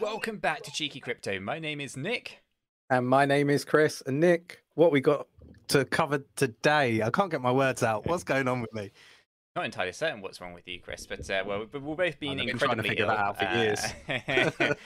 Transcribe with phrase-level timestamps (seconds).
[0.00, 1.38] welcome back to Cheeky Crypto.
[1.40, 2.42] My name is Nick.
[2.88, 4.02] And my name is Chris.
[4.06, 5.26] And Nick, what we got
[5.68, 7.02] to cover today?
[7.02, 8.06] I can't get my words out.
[8.06, 8.90] What's going on with me?
[9.54, 12.36] Not entirely certain what's wrong with you, Chris, but uh, well, we've both been I've
[12.38, 13.10] been incredibly trying to figure ill.
[13.10, 14.84] that out for years.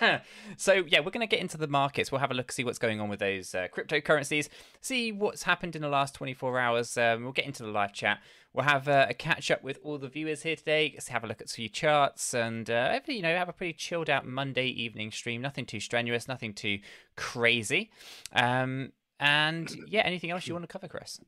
[0.00, 0.18] Uh,
[0.56, 2.12] so yeah, we're going to get into the markets.
[2.12, 4.48] We'll have a look, see what's going on with those uh, cryptocurrencies,
[4.80, 6.96] see what's happened in the last 24 hours.
[6.96, 8.20] Um, we'll get into the live chat.
[8.52, 10.90] We'll have uh, a catch up with all the viewers here today.
[10.92, 13.52] Let's have a look at a few charts and uh, hopefully, you know, have a
[13.52, 15.40] pretty chilled out Monday evening stream.
[15.40, 16.80] Nothing too strenuous, nothing too
[17.16, 17.90] crazy.
[18.32, 21.20] Um, and yeah, anything else you want to cover, Chris?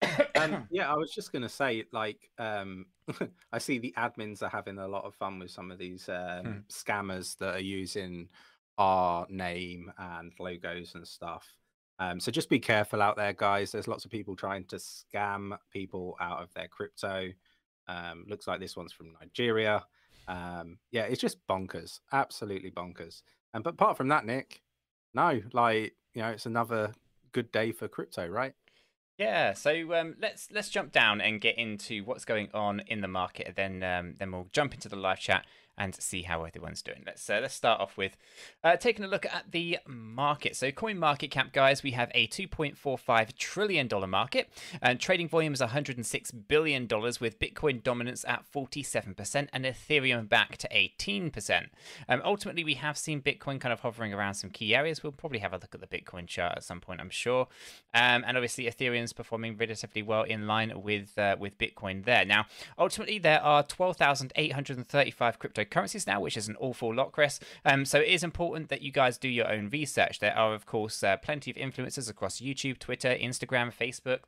[0.36, 2.86] um, yeah, I was just gonna say, like, um,
[3.52, 6.44] I see the admins are having a lot of fun with some of these um,
[6.44, 6.58] Hmm.
[6.68, 8.28] scammers that are using
[8.76, 11.44] our name and logos and stuff.
[11.98, 13.72] Um, so just be careful out there, guys.
[13.72, 17.30] There's lots of people trying to scam people out of their crypto.
[17.88, 19.84] Um, looks like this one's from Nigeria.
[20.28, 23.22] Um, yeah, it's just bonkers, absolutely bonkers.
[23.54, 24.62] And but apart from that, Nick,
[25.14, 26.92] no, like you know, it's another
[27.32, 28.54] good day for crypto, right?
[29.16, 33.08] Yeah, so um, let's let's jump down and get into what's going on in the
[33.08, 35.44] market, and then um, then we'll jump into the live chat
[35.78, 37.02] and see how everyone's doing.
[37.06, 38.16] Let's uh, let's start off with
[38.64, 40.56] uh, taking a look at the market.
[40.56, 44.50] So, coin market cap, guys, we have a 2.45 trillion dollar market,
[44.82, 50.28] and trading volume is 106 billion dollars, with Bitcoin dominance at 47 percent and Ethereum
[50.28, 51.66] back to 18 percent.
[52.08, 55.02] Um, ultimately, we have seen Bitcoin kind of hovering around some key areas.
[55.02, 57.46] We'll probably have a look at the Bitcoin chart at some point, I'm sure.
[57.94, 62.24] Um, and obviously, Ethereum's performing relatively well in line with uh, with Bitcoin there.
[62.24, 62.46] Now,
[62.78, 65.38] ultimately, there are 12,835
[65.68, 67.40] cryptocurrencies now, which is an awful lot, Chris.
[67.64, 70.20] Um, so it is important that you guys do your own research.
[70.20, 74.20] There are, of course, uh, plenty of influencers across YouTube, Twitter, Instagram, Facebook,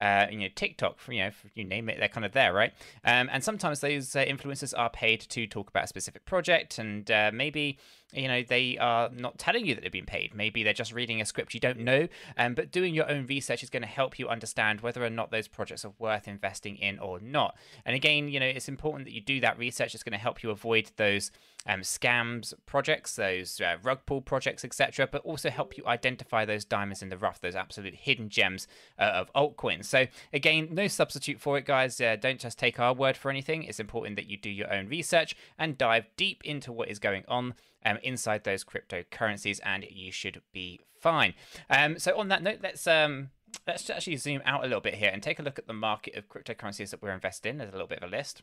[0.00, 2.72] uh, you know, TikTok, you know, you name it, they're kind of there, right?
[3.04, 7.10] Um, and sometimes those uh, influencers are paid to talk about a specific project, and
[7.10, 7.78] uh, maybe
[8.12, 10.34] you know they are not telling you that they've been paid.
[10.34, 12.08] Maybe they're just reading a script you don't know.
[12.36, 15.30] Um, but doing your own research is going to help you understand whether or not
[15.30, 17.56] those projects are worth investing in or not.
[17.84, 19.94] And again, you know, it's important that you do that research.
[19.94, 21.30] It's going to help you avoid those
[21.66, 25.08] um, scams projects, those uh, rug pull projects, etc.
[25.10, 28.66] But also help you identify those diamonds in the rough, those absolute hidden gems
[28.98, 29.84] uh, of altcoins.
[29.84, 32.00] So again, no substitute for it, guys.
[32.00, 33.64] Uh, don't just take our word for anything.
[33.64, 37.24] It's important that you do your own research and dive deep into what is going
[37.28, 37.54] on
[37.84, 41.34] um, inside those cryptocurrencies, and you should be fine.
[41.68, 43.30] Um, so on that note, let's um,
[43.66, 46.14] let's actually zoom out a little bit here and take a look at the market
[46.16, 47.58] of cryptocurrencies that we're invested in.
[47.58, 48.42] There's a little bit of a list.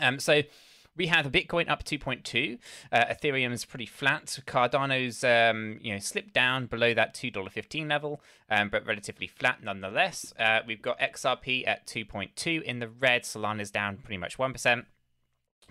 [0.00, 0.42] Um, so
[0.96, 2.58] we have Bitcoin up 2.2.
[2.92, 4.38] Uh, Ethereum's pretty flat.
[4.46, 10.32] Cardano's um, you know slipped down below that $2.15 level, um, but relatively flat nonetheless.
[10.38, 13.22] Uh, we've got XRP at 2.2 in the red.
[13.22, 14.84] Solana's down pretty much 1%.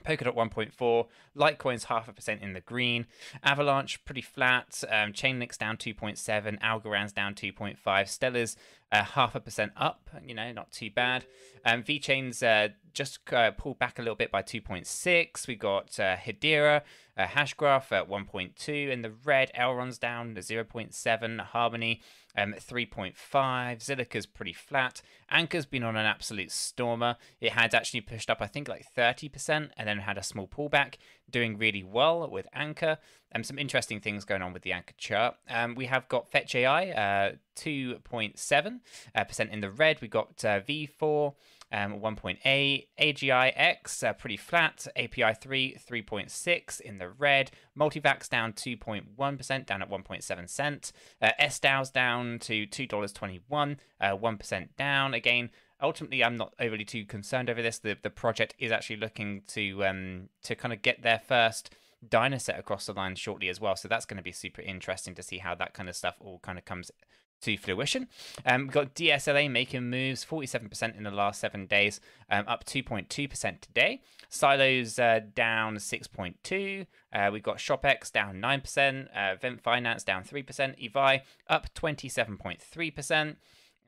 [0.09, 1.05] Polkadot 1.4,
[1.37, 3.05] Litecoin's half a percent in the green,
[3.43, 7.77] Avalanche pretty flat, um, Chainlink's down 2.7, Algorand's down 2.5,
[8.07, 8.57] Stellar's
[8.91, 11.25] uh, half a percent up, you know, not too bad.
[11.63, 15.47] Um, VeChain's uh, just uh, pulled back a little bit by 2.6.
[15.47, 16.81] We've got uh, Hedera,
[17.17, 22.01] uh, Hashgraph at 1.2 in the red, Elrond's down to 0.7, Harmony
[22.37, 23.13] um, 3.5.
[23.15, 25.01] Zilliqa's pretty flat.
[25.29, 27.17] Anchor's been on an absolute stormer.
[27.41, 30.95] It had actually pushed up, I think, like 30%, and then had a small pullback,
[31.29, 32.97] doing really well with Anchor.
[33.35, 35.35] Um, some interesting things going on with the Anchor chart.
[35.49, 38.79] Um, we have got Fetch AI, uh, 2.7
[39.13, 40.01] uh, percent in the red.
[40.01, 41.33] We've got uh, V4.
[41.71, 48.53] Um, 1.8, AGI X uh, pretty flat, API 3 3.6 in the red, Multivax down
[48.53, 55.13] 2.1%, down at 1.7 cent, uh, SDAO's down to $2.21, uh, 1% down.
[55.13, 55.51] Again,
[55.81, 57.79] ultimately, I'm not overly too concerned over this.
[57.79, 61.73] The the project is actually looking to um to kind of get their first
[62.07, 63.75] Dynaset across the line shortly as well.
[63.75, 66.39] So that's going to be super interesting to see how that kind of stuff all
[66.39, 66.91] kind of comes
[67.41, 68.07] to fruition.
[68.45, 71.99] Um, we've got DSLA making moves, 47% in the last seven days,
[72.29, 74.01] um, up 2.2% today.
[74.29, 76.85] Silos uh, down 6.2.
[77.11, 83.35] Uh, we've got ShopX down 9%, uh, Vent Finance down 3%, Evi up 27.3%.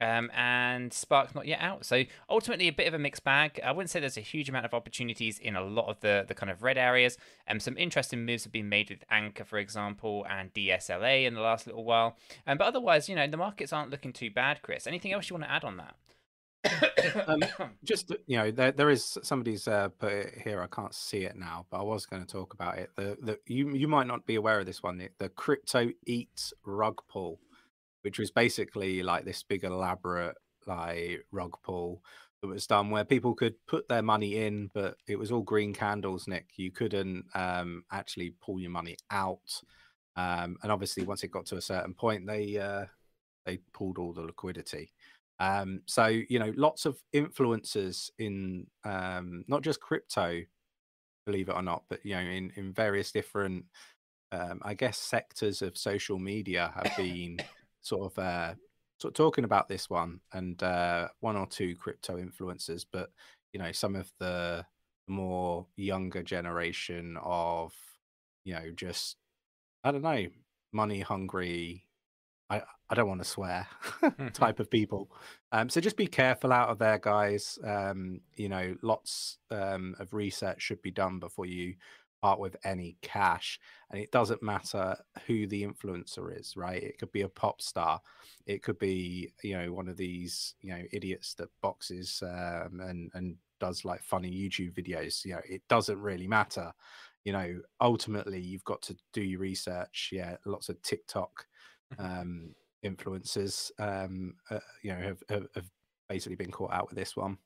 [0.02, 1.86] Um, and Spark's not yet out.
[1.86, 3.60] So ultimately, a bit of a mixed bag.
[3.64, 6.34] I wouldn't say there's a huge amount of opportunities in a lot of the, the
[6.34, 7.18] kind of red areas.
[7.46, 11.36] And um, some interesting moves have been made with Anchor, for example, and DSLA in
[11.36, 12.18] the last little while.
[12.48, 14.88] Um, but otherwise, you know, the markets aren't looking too bad, Chris.
[14.88, 15.96] Anything else you want to add on that?
[17.28, 17.42] Um,
[17.84, 20.62] just you know, there there is somebody's uh, put it here.
[20.62, 22.92] I can't see it now, but I was going to talk about it.
[22.96, 24.98] The the you you might not be aware of this one.
[24.98, 27.40] The, the crypto eats rug pull,
[28.02, 30.36] which was basically like this big elaborate
[30.68, 32.02] like rug pull
[32.42, 35.74] that was done where people could put their money in, but it was all green
[35.74, 36.48] candles, Nick.
[36.56, 39.62] You couldn't um, actually pull your money out.
[40.16, 42.86] Um, and obviously, once it got to a certain point, they uh,
[43.46, 44.92] they pulled all the liquidity.
[45.40, 50.42] Um, so you know, lots of influencers in um, not just crypto,
[51.26, 53.66] believe it or not, but you know, in in various different,
[54.32, 57.40] um, I guess, sectors of social media have been
[57.82, 58.54] sort of uh,
[59.00, 63.10] sort of talking about this one and uh, one or two crypto influencers, but
[63.54, 64.66] you know, some of the
[65.08, 67.74] more younger generation of
[68.46, 69.18] you know just
[69.84, 70.28] I don't know
[70.72, 71.86] money hungry
[72.52, 73.66] I, I don't want to swear
[74.34, 75.10] type of people.
[75.54, 77.58] Um, so just be careful out of there, guys.
[77.64, 81.76] Um, you know, lots um, of research should be done before you
[82.40, 83.60] with any cash.
[83.90, 84.96] And it doesn't matter
[85.28, 86.82] who the influencer is, right?
[86.82, 88.02] It could be a pop star.
[88.46, 93.12] It could be, you know, one of these, you know, idiots that boxes um, and,
[93.14, 95.26] and does like funny YouTube videos.
[95.26, 96.72] You know, it doesn't really matter.
[97.24, 100.10] You know, ultimately, you've got to do your research.
[100.12, 101.46] Yeah, lots of TikTok
[102.00, 105.70] um, influencers, um, uh, you know, have, have, have
[106.10, 107.38] basically been caught out with this one.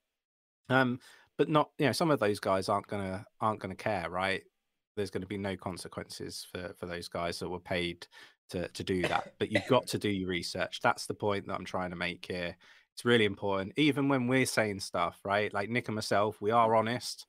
[0.69, 0.99] Um,
[1.37, 4.43] but not, you know, some of those guys aren't gonna aren't gonna care, right?
[4.95, 8.07] There's going to be no consequences for for those guys that were paid
[8.49, 9.33] to to do that.
[9.39, 10.79] But you've got to do your research.
[10.81, 12.55] That's the point that I'm trying to make here.
[12.93, 15.53] It's really important, even when we're saying stuff, right?
[15.53, 17.25] Like Nick and myself, we are honest.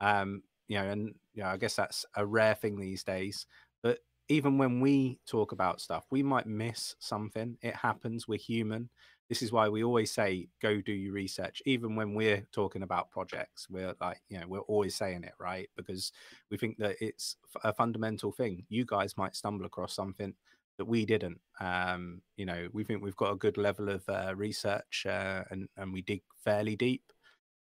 [0.00, 3.46] Um, you know, and you know, I guess that's a rare thing these days.
[3.82, 7.58] But even when we talk about stuff, we might miss something.
[7.60, 8.26] It happens.
[8.26, 8.88] We're human.
[9.30, 11.62] This is why we always say, go do your research.
[11.64, 15.70] Even when we're talking about projects, we're like, you know, we're always saying it, right?
[15.76, 16.10] Because
[16.50, 18.66] we think that it's a fundamental thing.
[18.68, 20.34] You guys might stumble across something
[20.78, 21.40] that we didn't.
[21.60, 25.68] Um, you know, we think we've got a good level of uh, research uh, and,
[25.76, 27.04] and we dig fairly deep.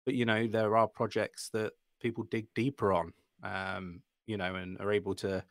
[0.06, 1.72] But, you know, there are projects that
[2.02, 5.42] people dig deeper on, um, you know, and are able to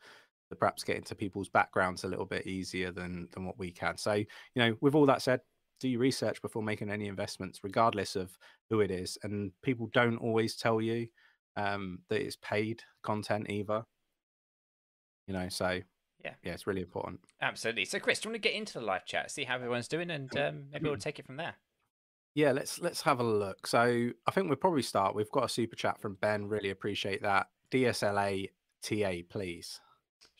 [0.49, 3.97] to perhaps get into people's backgrounds a little bit easier than than what we can.
[3.97, 5.39] So, you know, with all that said,
[5.83, 8.37] do your research before making any investments, regardless of
[8.69, 9.17] who it is.
[9.23, 11.07] And people don't always tell you
[11.57, 13.83] um, that it's paid content either.
[15.27, 15.79] You know, so
[16.23, 17.19] yeah, yeah, it's really important.
[17.41, 17.85] Absolutely.
[17.85, 20.09] So, Chris, do you want to get into the live chat, see how everyone's doing,
[20.09, 21.55] and um, maybe we'll take it from there.
[22.33, 23.67] Yeah, let's let's have a look.
[23.67, 25.15] So I think we'll probably start.
[25.15, 26.47] We've got a super chat from Ben.
[26.47, 27.47] Really appreciate that.
[27.71, 28.49] DSLA
[28.81, 29.79] TA, please.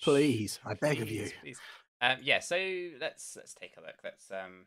[0.02, 1.30] Please, I beg of you.
[1.42, 1.60] Please.
[2.02, 2.56] Um, yeah, so
[3.00, 3.96] let's let's take a look.
[4.04, 4.66] Let's um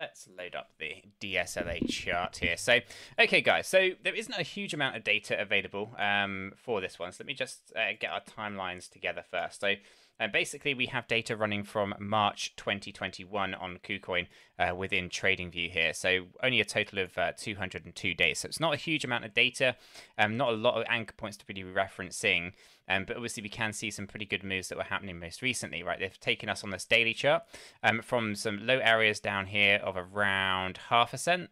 [0.00, 2.56] let's load up the DSLA chart here.
[2.56, 2.80] So,
[3.18, 3.66] okay, guys.
[3.66, 7.12] So there isn't a huge amount of data available um for this one.
[7.12, 9.60] So let me just uh, get our timelines together first.
[9.60, 9.74] So
[10.18, 14.26] and basically, we have data running from March 2021 on KuCoin
[14.58, 15.92] uh, within TradingView here.
[15.92, 18.38] So only a total of uh, 202 days.
[18.38, 19.76] So it's not a huge amount of data,
[20.16, 22.52] um, not a lot of anchor points to really be referencing.
[22.88, 25.82] Um, but obviously, we can see some pretty good moves that were happening most recently,
[25.82, 25.98] right?
[25.98, 27.42] They've taken us on this daily chart
[27.82, 31.50] um, from some low areas down here of around half a cent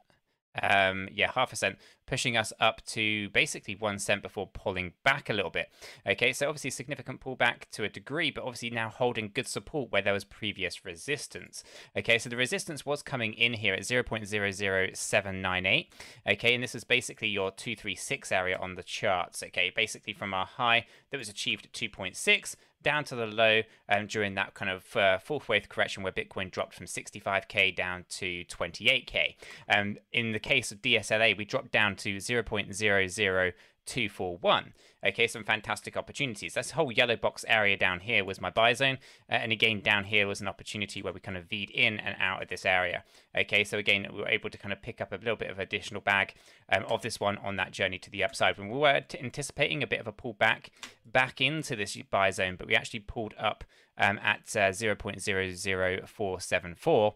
[0.62, 5.30] um, yeah, half a cent, pushing us up to basically one cent before pulling back
[5.30, 5.70] a little bit.
[6.06, 10.02] Okay, so obviously significant pullback to a degree, but obviously now holding good support where
[10.02, 11.64] there was previous resistance.
[11.96, 15.86] Okay, so the resistance was coming in here at 0.00798.
[16.28, 19.42] Okay, and this is basically your 236 area on the charts.
[19.42, 24.06] Okay, basically from our high that was achieved at 2.6 down to the low um,
[24.06, 28.44] during that kind of uh, fourth wave correction where Bitcoin dropped from 65k down to
[28.44, 29.34] 28k.
[29.68, 34.72] Um, in the case of DSLA, we dropped down to 0.00241.
[35.06, 36.54] Okay, some fantastic opportunities.
[36.54, 38.96] This whole yellow box area down here was my buy zone.
[39.30, 42.16] Uh, and again, down here was an opportunity where we kind of V'd in and
[42.18, 43.04] out of this area.
[43.36, 45.58] Okay, so again, we were able to kind of pick up a little bit of
[45.58, 46.32] additional bag
[46.72, 48.56] um, of this one on that journey to the upside.
[48.56, 50.68] When we were anticipating a bit of a pullback
[51.04, 53.62] back into this buy zone, but we actually pulled up
[53.98, 57.12] um, at uh, 0.00474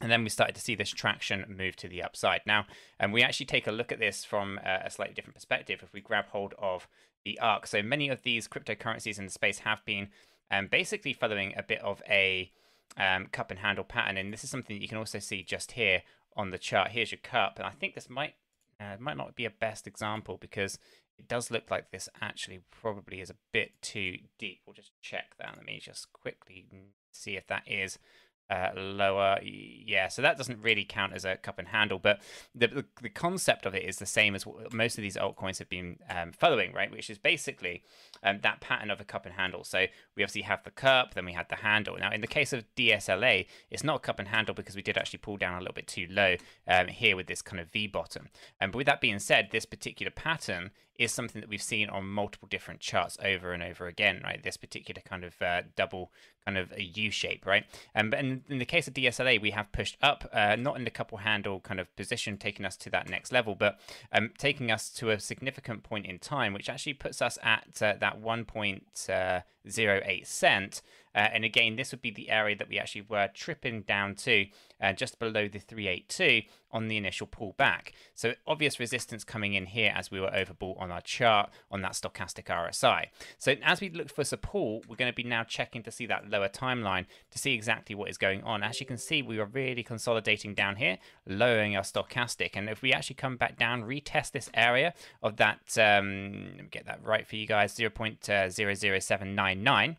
[0.00, 2.40] and then we started to see this traction move to the upside.
[2.46, 2.66] Now,
[2.98, 5.80] and we actually take a look at this from a slightly different perspective.
[5.82, 6.88] If we grab hold of
[7.24, 7.66] the ARC.
[7.66, 10.08] so many of these cryptocurrencies in the space have been
[10.50, 12.52] um, basically following a bit of a
[12.96, 15.72] um, cup and handle pattern, and this is something that you can also see just
[15.72, 16.02] here
[16.36, 16.90] on the chart.
[16.90, 18.34] Here's your cup, and I think this might
[18.80, 20.78] uh, might not be a best example because
[21.18, 24.60] it does look like this actually probably is a bit too deep.
[24.66, 25.54] We'll just check that.
[25.56, 26.66] Let me just quickly
[27.12, 27.98] see if that is
[28.50, 29.38] uh, lower.
[29.42, 32.20] Yeah, so that doesn't really count as a cup and handle, but
[32.54, 35.68] the, the, concept of it is the same as what most of these altcoins have
[35.68, 36.90] been um, following, right?
[36.90, 37.82] Which is basically
[38.22, 39.64] um, that pattern of a cup and handle.
[39.64, 39.86] So
[40.16, 41.96] we obviously have the cup, then we had the handle.
[41.98, 44.98] Now, in the case of DSLA, it's not a cup and handle because we did
[44.98, 46.36] actually pull down a little bit too low
[46.68, 48.28] um, here with this kind of V bottom.
[48.60, 52.06] Um, but with that being said, this particular pattern is something that we've seen on
[52.06, 54.42] multiple different charts over and over again, right?
[54.42, 56.12] This particular kind of uh, double
[56.44, 57.64] kind of a U shape, right?
[57.94, 60.84] Um, but in, in, the case of DSLA, we have pushed up, uh, not in
[60.84, 63.80] the cup and handle kind of position, taking us to that next level, but
[64.12, 67.94] um, taking us to a significant point in time, which actually puts us at uh,
[67.98, 69.08] that one point.
[69.08, 70.82] Uh, 0.08 cent.
[71.14, 74.46] Uh, and again, this would be the area that we actually were tripping down to
[74.80, 76.42] uh, just below the 382
[76.72, 77.92] on the initial pullback.
[78.14, 81.92] So obvious resistance coming in here as we were overbought on our chart on that
[81.92, 83.06] stochastic RSI.
[83.38, 86.28] So as we look for support, we're going to be now checking to see that
[86.28, 88.64] lower timeline to see exactly what is going on.
[88.64, 92.50] As you can see, we are really consolidating down here, lowering our stochastic.
[92.54, 96.68] And if we actually come back down, retest this area of that, um, let me
[96.72, 99.53] get that right for you guys, zero point uh, zero zero seven nine.
[99.54, 99.96] 0.00799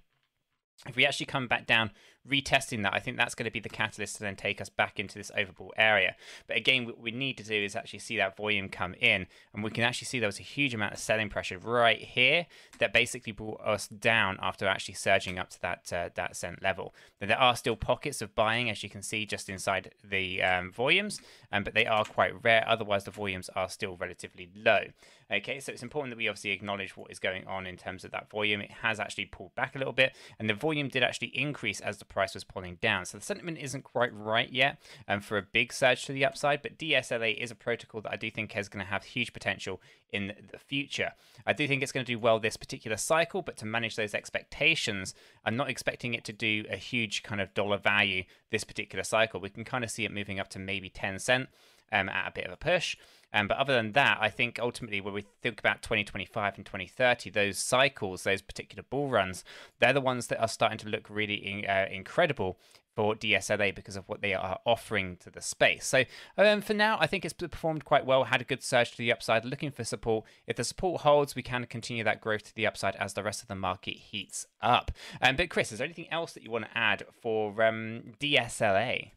[0.88, 1.92] if we actually come back down
[2.30, 5.00] retesting that, I think that's going to be the catalyst to then take us back
[5.00, 6.16] into this overbought area.
[6.48, 9.64] But again, what we need to do is actually see that volume come in, and
[9.64, 12.48] we can actually see there was a huge amount of selling pressure right here
[12.80, 16.94] that basically brought us down after actually surging up to that uh, that cent level.
[17.22, 20.72] Now, there are still pockets of buying, as you can see just inside the um,
[20.72, 21.22] volumes,
[21.52, 22.66] um, but they are quite rare.
[22.68, 24.86] Otherwise, the volumes are still relatively low.
[25.32, 28.12] Okay, so it's important that we obviously acknowledge what is going on in terms of
[28.12, 28.62] that volume.
[28.62, 31.98] It has actually pulled back a little bit, and the volume did actually increase as
[31.98, 33.06] the price was pulling down.
[33.06, 36.62] So the sentiment isn't quite right yet um, for a big surge to the upside,
[36.62, 39.82] but DSLA is a protocol that I do think is going to have huge potential
[40.12, 41.14] in the future.
[41.46, 44.14] I do think it's going to do well this particular cycle, but to manage those
[44.14, 49.04] expectations, I'm not expecting it to do a huge kind of dollar value this particular
[49.04, 49.40] cycle.
[49.40, 51.50] We can kind of see it moving up to maybe 10 cent
[51.92, 52.96] um, at a bit of a push.
[53.36, 57.30] Um, but other than that, I think ultimately when we think about 2025 and 2030,
[57.30, 59.44] those cycles, those particular bull runs,
[59.80, 62.58] they're the ones that are starting to look really in, uh, incredible
[62.96, 65.86] for DSLA because of what they are offering to the space.
[65.86, 66.06] So
[66.38, 69.12] um, for now, I think it's performed quite well, had a good surge to the
[69.12, 70.24] upside, looking for support.
[70.48, 73.42] If the support holds, we can continue that growth to the upside as the rest
[73.42, 74.92] of the market heats up.
[75.22, 79.12] Um, but Chris, is there anything else that you want to add for um, DSLA?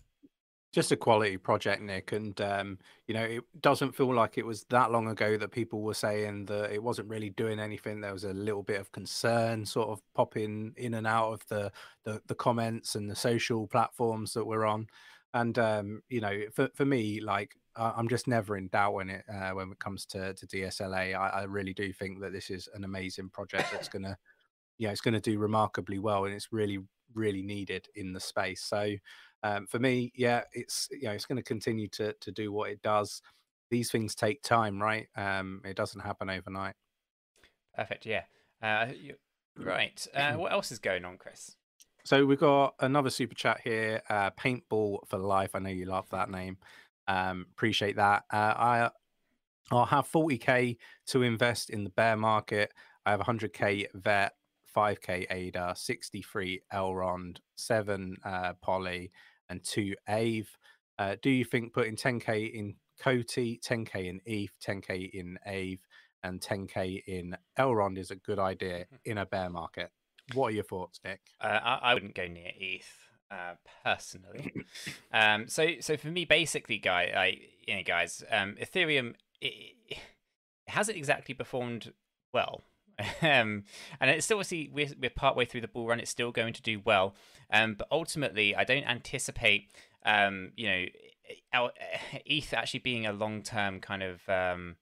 [0.73, 4.65] Just a quality project nick and um, you know it doesn't feel like it was
[4.65, 8.01] that long ago that people were saying that it wasn't really doing anything.
[8.01, 11.73] There was a little bit of concern sort of popping in and out of the
[12.05, 14.87] the, the comments and the social platforms that we're on.
[15.35, 19.25] And um, you know for, for me like i'm just never in doubt when it
[19.33, 22.69] uh, when it comes to to dsla I, I really do think that this is
[22.75, 24.19] an amazing project that's gonna
[24.79, 26.81] yeah it's gonna do remarkably well and it's really
[27.15, 28.95] really needed in the space so
[29.43, 32.71] um, for me, yeah, it's you know it's going to continue to to do what
[32.71, 33.23] it does.
[33.71, 35.07] These things take time, right?
[35.17, 36.75] Um, it doesn't happen overnight.
[37.77, 38.07] Perfect.
[38.07, 38.23] Yeah.
[38.63, 39.15] Uh, you,
[39.59, 40.05] right.
[40.15, 41.55] Uh, what else is going on, Chris?
[42.05, 44.01] So we've got another super chat here.
[44.09, 45.51] Uh, Paintball for life.
[45.55, 46.57] I know you love that name.
[47.07, 48.25] Um, appreciate that.
[48.33, 48.91] Uh, I
[49.71, 52.73] I'll have 40k to invest in the bear market.
[53.05, 54.33] I have 100k vet,
[54.79, 59.11] 5k ADA, 63 Elrond, seven uh, Poly,
[59.49, 60.47] and two Aave.
[60.99, 65.81] Uh, do you think putting 10k in COTI, 10k in ETH, 10k in Aave,
[66.23, 68.97] and 10k in Elrond is a good idea mm-hmm.
[69.05, 69.91] in a bear market?
[70.35, 71.21] What are your thoughts, Nick?
[71.41, 73.55] Uh, I, I, wouldn't go near ETH uh,
[73.85, 74.53] personally.
[75.13, 79.99] um, so, so for me, basically, guy, I, you know, guys, um, Ethereum it, it
[80.67, 81.93] hasn't exactly performed
[82.33, 82.63] well.
[83.23, 83.65] Um,
[84.01, 86.01] and it's still obviously we're, we're partway through the bull run.
[86.01, 87.15] It's still going to do well,
[87.51, 89.71] um, but ultimately, I don't anticipate,
[90.05, 90.85] um, you know,
[91.53, 91.73] our,
[92.27, 94.77] ETH actually being a long term kind of um,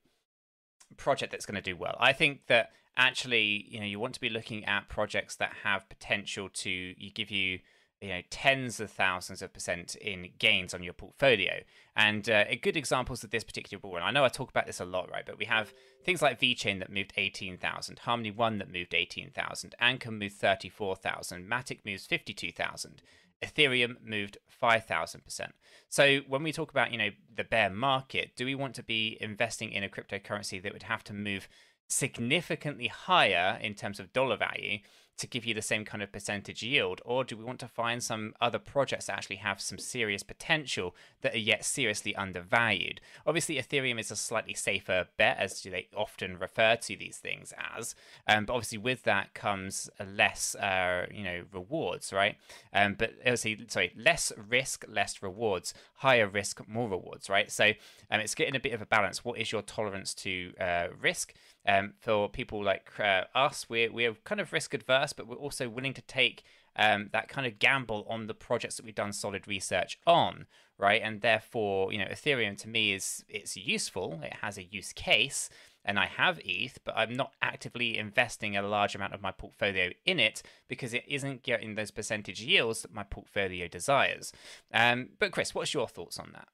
[0.95, 1.95] project that's going to do well.
[1.99, 5.87] I think that actually, you know, you want to be looking at projects that have
[5.89, 7.59] potential to you give you
[8.01, 11.61] you know tens of thousands of percent in gains on your portfolio.
[11.95, 14.79] And uh, good examples of this particular bull run i know i talk about this
[14.79, 15.73] a lot right but we have
[16.03, 21.79] things like VeChain that moved 18000 harmony one that moved 18000 anchor moved 34000 matic
[21.85, 23.01] moves 52000
[23.43, 25.51] ethereum moved 5000%
[25.89, 29.17] so when we talk about you know the bear market do we want to be
[29.21, 31.47] investing in a cryptocurrency that would have to move
[31.87, 34.79] significantly higher in terms of dollar value
[35.17, 37.01] to give you the same kind of percentage yield?
[37.05, 40.95] Or do we want to find some other projects that actually have some serious potential
[41.21, 43.01] that are yet seriously undervalued?
[43.25, 47.95] Obviously, Ethereum is a slightly safer bet, as they often refer to these things as.
[48.27, 52.37] Um, but obviously, with that comes less, uh, you know, rewards, right?
[52.73, 55.73] Um, but obviously, sorry, less risk, less rewards.
[55.95, 57.51] Higher risk, more rewards, right?
[57.51, 57.71] So
[58.11, 59.25] um, it's getting a bit of a balance.
[59.25, 61.33] What is your tolerance to uh, risk?
[61.67, 65.67] Um, for people like uh, us, we're we're kind of risk adverse, but we're also
[65.67, 66.43] willing to take
[66.77, 70.45] um, that kind of gamble on the projects that we've done solid research on,
[70.77, 71.01] right?
[71.03, 74.19] And therefore, you know, Ethereum to me is it's useful.
[74.23, 75.49] It has a use case,
[75.83, 79.89] and I have ETH, but I'm not actively investing a large amount of my portfolio
[80.05, 84.31] in it because it isn't getting those percentage yields that my portfolio desires.
[84.73, 86.47] Um, but Chris, what's your thoughts on that?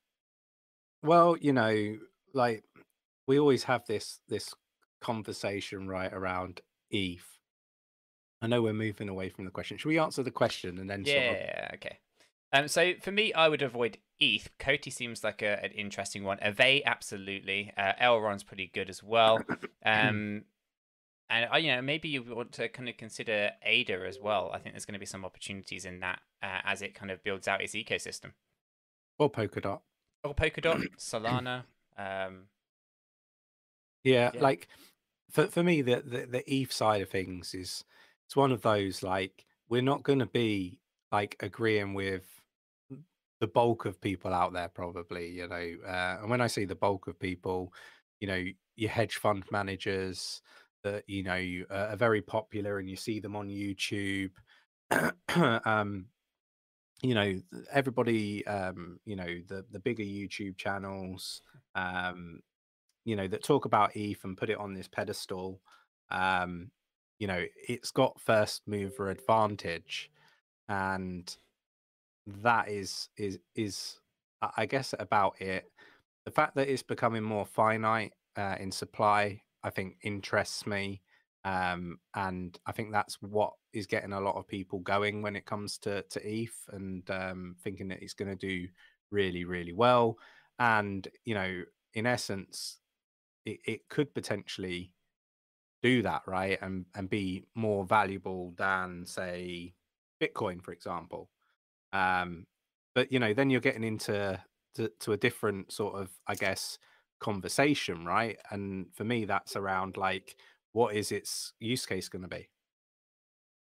[1.02, 1.98] Well, you know,
[2.34, 2.64] like
[3.28, 4.54] we always have this this
[5.04, 7.28] conversation right around ETH.
[8.42, 9.78] I know we're moving away from the question.
[9.78, 11.04] Should we answer the question and then?
[11.06, 11.74] Yeah, sort of...
[11.76, 11.98] okay.
[12.52, 14.50] Um, so for me, I would avoid ETH.
[14.60, 16.38] COTI seems like a, an interesting one.
[16.38, 17.72] Aave, absolutely.
[17.78, 19.40] Uh, Elrond's pretty good as well.
[19.86, 20.46] Um,
[21.30, 24.52] and uh, you know maybe you want to kind of consider ADA as well.
[24.54, 27.24] I think there's going to be some opportunities in that uh, as it kind of
[27.24, 28.32] builds out its ecosystem.
[29.20, 29.82] Or Polkadot.
[30.24, 31.64] Or Polkadot, Solana.
[31.98, 32.48] Um,
[34.04, 34.68] yeah, yeah, like
[35.34, 37.84] for for me, the, the the ETH side of things is
[38.26, 40.80] it's one of those like we're not going to be
[41.12, 42.24] like agreeing with
[43.40, 45.30] the bulk of people out there, probably.
[45.30, 47.74] You know, uh, and when I say the bulk of people,
[48.20, 50.42] you know, your hedge fund managers
[50.84, 54.32] that you know uh, are very popular, and you see them on YouTube.
[55.66, 56.06] um,
[57.02, 57.40] you know
[57.72, 61.42] everybody um you know the the bigger youtube channels
[61.76, 62.40] um
[63.06, 65.60] you know that talk about eth and put it on this pedestal
[66.12, 66.70] um
[67.20, 70.10] you know it's got first mover advantage
[70.70, 71.38] and
[72.28, 74.00] that is is is
[74.58, 75.72] i guess about it
[76.26, 81.02] the fact that it's becoming more finite uh, in supply i think interests me
[81.46, 85.46] um, and I think that's what is getting a lot of people going when it
[85.46, 88.68] comes to to ETH and um, thinking that it's going to do
[89.12, 90.18] really really well.
[90.60, 91.64] And you know,
[91.96, 92.80] in essence,
[93.46, 94.92] it, it could potentially
[95.82, 99.74] do that right and and be more valuable than say
[100.22, 101.30] Bitcoin, for example.
[101.92, 102.46] Um,
[102.96, 104.40] but you know, then you're getting into
[104.76, 106.78] to, to a different sort of, I guess,
[107.20, 108.38] conversation, right?
[108.52, 110.36] And for me, that's around like
[110.74, 112.50] what is its use case going to be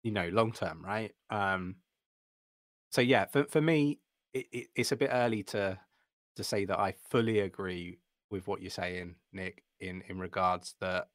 [0.04, 1.76] you know long term right um
[2.92, 4.00] so yeah for, for me
[4.34, 5.78] it, it, it's a bit early to
[6.36, 7.98] to say that i fully agree
[8.34, 11.08] with what you're saying nick in in regards that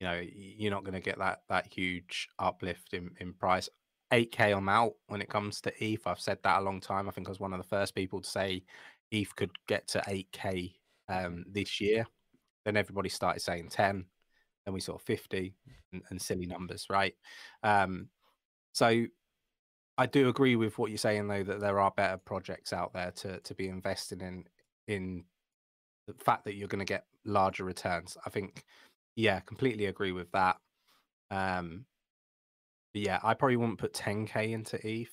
[0.00, 3.68] you know you're not going to get that that huge uplift in in price
[4.12, 7.10] 8k on out when it comes to eth i've said that a long time i
[7.10, 8.62] think i was one of the first people to say
[9.10, 10.74] eth could get to 8k
[11.08, 12.06] um this year
[12.64, 14.04] then everybody started saying 10
[14.64, 15.54] then we saw 50
[15.92, 17.14] and, and silly numbers, right?
[17.62, 18.08] Um,
[18.72, 19.04] so
[19.96, 23.12] I do agree with what you're saying, though, that there are better projects out there
[23.12, 24.44] to to be invested in.
[24.86, 25.24] In
[26.06, 28.64] the fact that you're going to get larger returns, I think,
[29.16, 30.56] yeah, completely agree with that.
[31.30, 31.86] Um,
[32.92, 35.12] yeah, I probably wouldn't put 10k into ETH,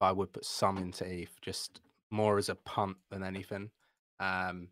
[0.00, 3.70] but I would put some into ETH, just more as a punt than anything.
[4.18, 4.68] Um,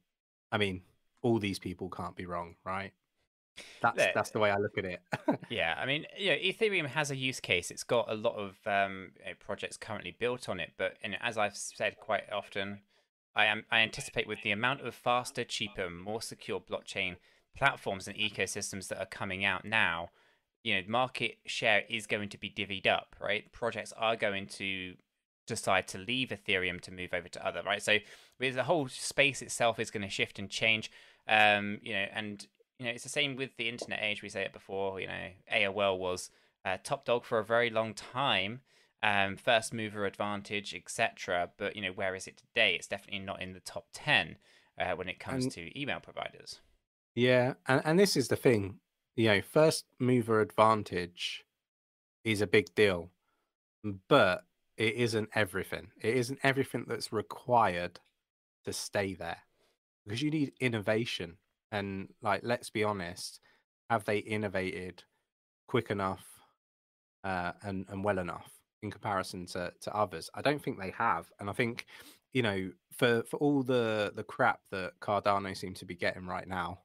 [0.50, 0.82] I mean,
[1.22, 2.92] all these people can't be wrong, right?
[3.80, 5.00] That's that's the way I look at it.
[5.48, 7.70] yeah, I mean, you know, Ethereum has a use case.
[7.70, 11.56] It's got a lot of um, projects currently built on it, but and as I've
[11.56, 12.80] said quite often,
[13.36, 17.16] I am I anticipate with the amount of faster, cheaper, more secure blockchain
[17.56, 20.10] platforms and ecosystems that are coming out now,
[20.62, 23.52] you know, market share is going to be divvied up, right?
[23.52, 24.94] Projects are going to
[25.46, 27.82] decide to leave Ethereum to move over to other, right?
[27.82, 27.98] So
[28.40, 30.90] the whole space itself is going to shift and change.
[31.28, 32.46] Um, you know, and
[32.78, 34.22] you know, it's the same with the internet age.
[34.22, 35.00] We say it before.
[35.00, 36.30] You know, AOL was
[36.64, 38.60] uh, top dog for a very long time,
[39.02, 41.50] um, first mover advantage, etc.
[41.56, 42.74] But you know, where is it today?
[42.74, 44.36] It's definitely not in the top ten
[44.78, 46.60] uh, when it comes and, to email providers.
[47.14, 48.80] Yeah, and and this is the thing.
[49.14, 51.44] You know, first mover advantage
[52.24, 53.10] is a big deal,
[54.08, 54.44] but
[54.76, 55.88] it isn't everything.
[56.00, 58.00] It isn't everything that's required
[58.64, 59.38] to stay there
[60.04, 61.38] because you need innovation
[61.72, 63.40] and like, let's be honest,
[63.88, 65.04] have they innovated
[65.66, 66.24] quick enough
[67.24, 68.50] uh, and and well enough
[68.82, 70.30] in comparison to to others?
[70.34, 71.86] I don't think they have, and I think
[72.32, 76.48] you know for for all the the crap that Cardano seems to be getting right
[76.48, 76.80] now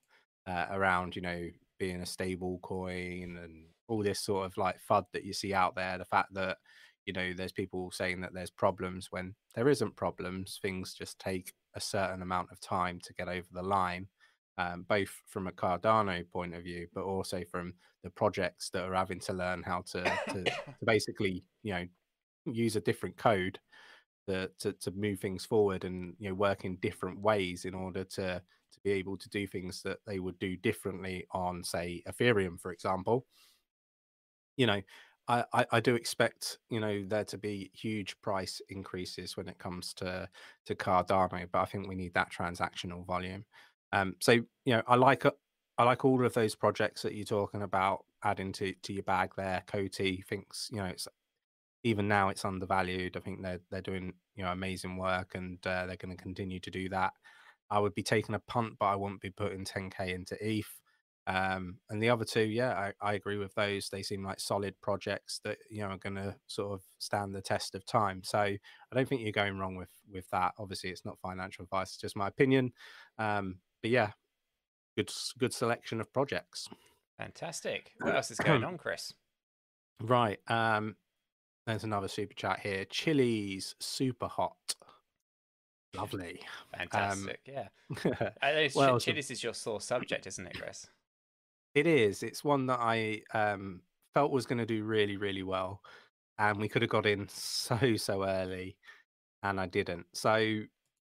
[0.47, 1.49] uh, around you know
[1.79, 5.75] being a stable coin and all this sort of like fud that you see out
[5.75, 6.57] there, the fact that
[7.05, 11.53] you know there's people saying that there's problems when there isn't problems, things just take
[11.75, 14.07] a certain amount of time to get over the line.
[14.57, 18.93] Um, both from a Cardano point of view, but also from the projects that are
[18.93, 21.85] having to learn how to, to, to basically, you know,
[22.45, 23.59] use a different code
[24.27, 28.03] to, to, to move things forward and you know work in different ways in order
[28.03, 28.41] to
[28.73, 32.71] to be able to do things that they would do differently on say ethereum for
[32.71, 33.25] example.
[34.57, 34.81] You know
[35.27, 39.57] I, I, I do expect you know there to be huge price increases when it
[39.57, 40.27] comes to
[40.65, 43.45] to cardano but i think we need that transactional volume.
[43.91, 45.25] Um so you know i like
[45.81, 49.31] i like all of those projects that you're talking about adding to to your bag
[49.35, 51.07] there COTI thinks you know it's
[51.83, 53.17] even now it's undervalued.
[53.17, 56.59] I think they're they're doing you know amazing work, and uh, they're going to continue
[56.59, 57.13] to do that.
[57.69, 60.67] I would be taking a punt, but I wouldn't be putting 10k into ETH.
[61.27, 63.89] Um, and the other two, yeah, I, I agree with those.
[63.89, 67.41] They seem like solid projects that you know are going to sort of stand the
[67.41, 68.21] test of time.
[68.23, 68.59] So I
[68.93, 70.53] don't think you're going wrong with with that.
[70.59, 72.73] Obviously, it's not financial advice; it's just my opinion.
[73.17, 74.11] Um, but yeah,
[74.95, 76.69] good good selection of projects.
[77.17, 77.91] Fantastic.
[77.99, 79.13] What else is going on, Chris?
[80.01, 80.39] Right.
[80.47, 80.95] Um,
[81.67, 82.85] there's another super chat here.
[82.85, 84.75] Chiliz super hot.
[85.95, 86.41] Lovely.
[86.73, 87.39] Um, Fantastic.
[87.47, 88.29] Um, yeah.
[88.41, 89.33] I know well, Chiliz so...
[89.33, 90.87] is your sore subject, isn't it, Chris?
[91.75, 92.23] It is.
[92.23, 93.81] It's one that I um,
[94.13, 95.81] felt was going to do really, really well.
[96.39, 98.77] And we could have got in so, so early.
[99.43, 100.05] And I didn't.
[100.13, 100.35] So,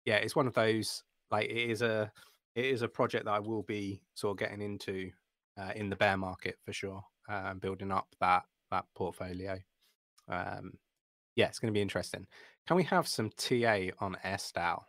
[0.05, 2.11] yeah, it's one of those, like, it is a.
[2.59, 5.11] It is a project that I will be sort of getting into
[5.57, 9.59] uh, in the bear market for sure, uh, building up that that portfolio.
[10.27, 10.73] Um,
[11.37, 12.27] yeah, it's going to be interesting.
[12.67, 14.81] Can we have some TA on SDAO?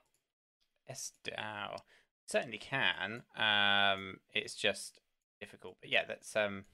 [0.91, 1.79] SDAO
[2.27, 3.23] certainly can.
[3.37, 5.01] Um, it's just
[5.39, 6.65] difficult, but yeah, that's um,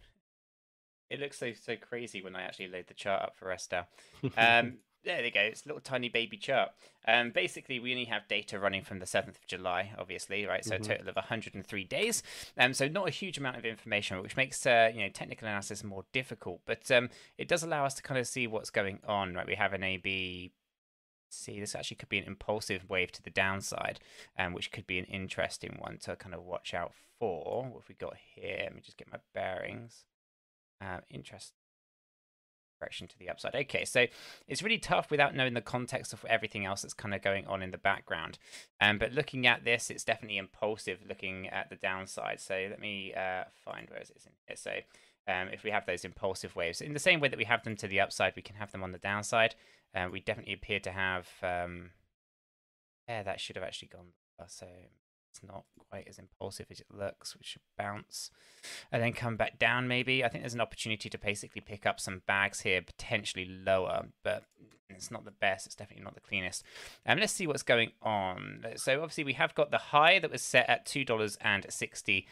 [1.10, 3.84] it looks so so crazy when I actually load the chart up for SDAO.
[4.38, 5.40] Um, there they go.
[5.40, 6.70] It's a little tiny baby chart.
[7.06, 10.64] Um, basically, we only have data running from the 7th of July, obviously, right?
[10.64, 10.82] So mm-hmm.
[10.82, 12.22] a total of 103 days.
[12.58, 15.84] Um, so not a huge amount of information, which makes uh, you know technical analysis
[15.84, 16.60] more difficult.
[16.66, 19.46] But um, it does allow us to kind of see what's going on, right?
[19.46, 20.52] We have an AB.
[21.28, 24.00] See, this actually could be an impulsive wave to the downside,
[24.38, 27.64] um, which could be an interesting one to kind of watch out for.
[27.64, 28.60] What have we got here?
[28.62, 30.04] Let me just get my bearings.
[30.80, 31.56] Uh, interesting
[32.86, 33.54] correction to the upside.
[33.54, 34.06] Okay, so
[34.46, 37.62] it's really tough without knowing the context of everything else that's kind of going on
[37.62, 38.38] in the background.
[38.80, 42.40] Um, but looking at this, it's definitely impulsive looking at the downside.
[42.40, 44.56] So let me uh, find where is it in here.
[44.56, 44.70] So
[45.26, 47.76] um, if we have those impulsive waves, in the same way that we have them
[47.76, 49.56] to the upside, we can have them on the downside.
[49.94, 51.90] Uh, we definitely appear to have, um,
[53.08, 54.12] yeah, that should have actually gone.
[54.46, 54.66] So
[55.36, 58.30] it's not quite as impulsive as it looks, which should bounce
[58.90, 60.24] and then come back down maybe.
[60.24, 64.44] I think there's an opportunity to basically pick up some bags here, potentially lower, but
[64.88, 65.66] it's not the best.
[65.66, 66.64] It's definitely not the cleanest.
[67.04, 68.64] Um, let's see what's going on.
[68.76, 72.24] So obviously we have got the high that was set at $2.60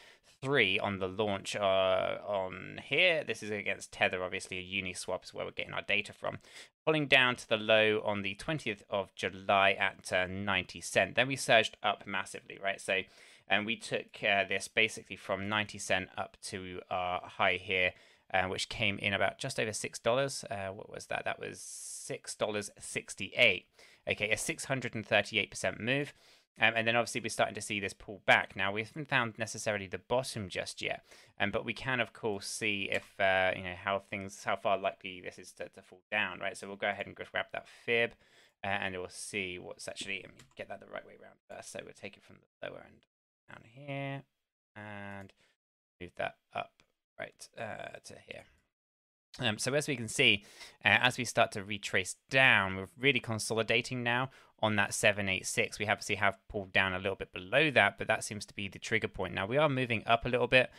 [0.44, 3.24] three on the launch uh, on here.
[3.24, 6.38] This is against Tether, obviously a Uniswap is where we're getting our data from.
[6.85, 11.14] Pulling down to the low on the 20th of July at uh, 90 cent.
[11.14, 12.78] Then we surged up massively, right?
[12.78, 13.00] So,
[13.48, 17.92] and we took uh, this basically from 90 cent up to our high here,
[18.33, 20.44] uh, which came in about just over six dollars.
[20.50, 21.24] Uh, what was that?
[21.24, 23.64] That was six dollars 68.
[24.07, 26.12] Okay, a 638% move.
[26.60, 28.54] Um, and then obviously we're starting to see this pull back.
[28.54, 31.04] Now we haven't found necessarily the bottom just yet,
[31.40, 34.78] um, but we can of course see if uh, you know how things, how far
[34.78, 36.56] likely this is to, to fall down, right?
[36.56, 38.12] So we'll go ahead and grab that fib,
[38.62, 40.24] uh, and we'll see what's actually.
[40.56, 41.72] Get that the right way around first.
[41.72, 43.02] So we'll take it from the lower end
[43.48, 44.22] down here,
[44.76, 45.32] and
[46.00, 46.70] move that up
[47.18, 48.44] right uh, to here.
[49.40, 50.44] Um, so as we can see,
[50.84, 54.30] uh, as we start to retrace down, we're really consolidating now
[54.62, 55.78] on that 786.
[55.78, 58.68] We obviously have pulled down a little bit below that, but that seems to be
[58.68, 59.34] the trigger point.
[59.34, 60.70] Now we are moving up a little bit,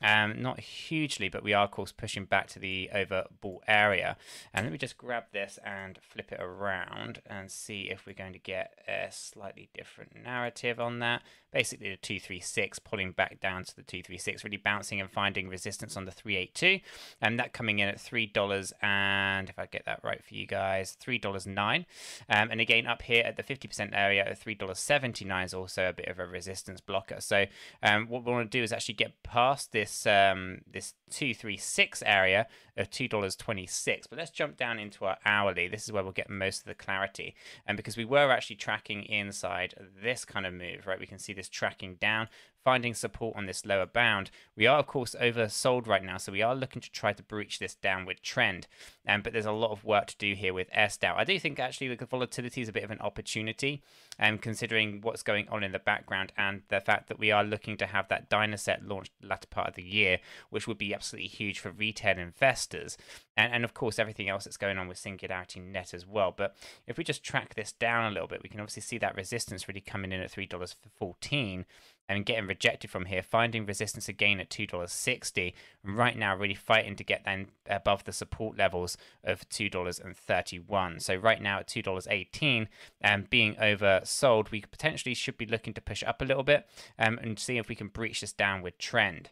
[0.00, 4.16] um, not hugely, but we are of course pushing back to the overbought area.
[4.52, 8.32] And let me just grab this and flip it around and see if we're going
[8.32, 11.22] to get a slightly different narrative on that.
[11.52, 16.04] Basically the 236 pulling back down to the 236, really bouncing and finding resistance on
[16.04, 16.80] the 382,
[17.20, 20.46] and that coming in at three dollars and if I get that right for you
[20.46, 21.86] guys, three dollars nine.
[22.28, 26.08] Um, and again up here at the 50% area at $3.79 is also a bit
[26.08, 27.20] of a resistance blocker.
[27.20, 27.46] So
[27.82, 32.46] um, what we want to do is actually get past this um, this 236 area
[32.76, 34.02] of $2.26.
[34.08, 35.68] But let's jump down into our hourly.
[35.68, 37.34] This is where we'll get most of the clarity.
[37.66, 41.32] And because we were actually tracking inside this kind of move, right, we can see
[41.32, 42.28] this tracking down
[42.64, 44.30] finding support on this lower bound.
[44.56, 47.58] We are, of course, oversold right now, so we are looking to try to breach
[47.58, 48.66] this downward trend.
[49.06, 51.14] Um, but there's a lot of work to do here with SDAO.
[51.16, 53.82] I do think actually the volatility is a bit of an opportunity,
[54.18, 57.76] um, considering what's going on in the background and the fact that we are looking
[57.76, 61.58] to have that Dynaset launched latter part of the year, which would be absolutely huge
[61.58, 62.96] for retail investors.
[63.36, 66.32] And, and of course, everything else that's going on with SingularityNET as well.
[66.34, 69.16] But if we just track this down a little bit, we can obviously see that
[69.16, 71.64] resistance really coming in at $3.14
[72.08, 76.96] and getting rejected from here, finding resistance again at $2.60, and right now really fighting
[76.96, 81.02] to get then above the support levels of $2.31.
[81.02, 82.66] So right now at $2.18
[83.00, 86.66] and um, being oversold, we potentially should be looking to push up a little bit
[86.98, 89.30] um, and see if we can breach this downward trend.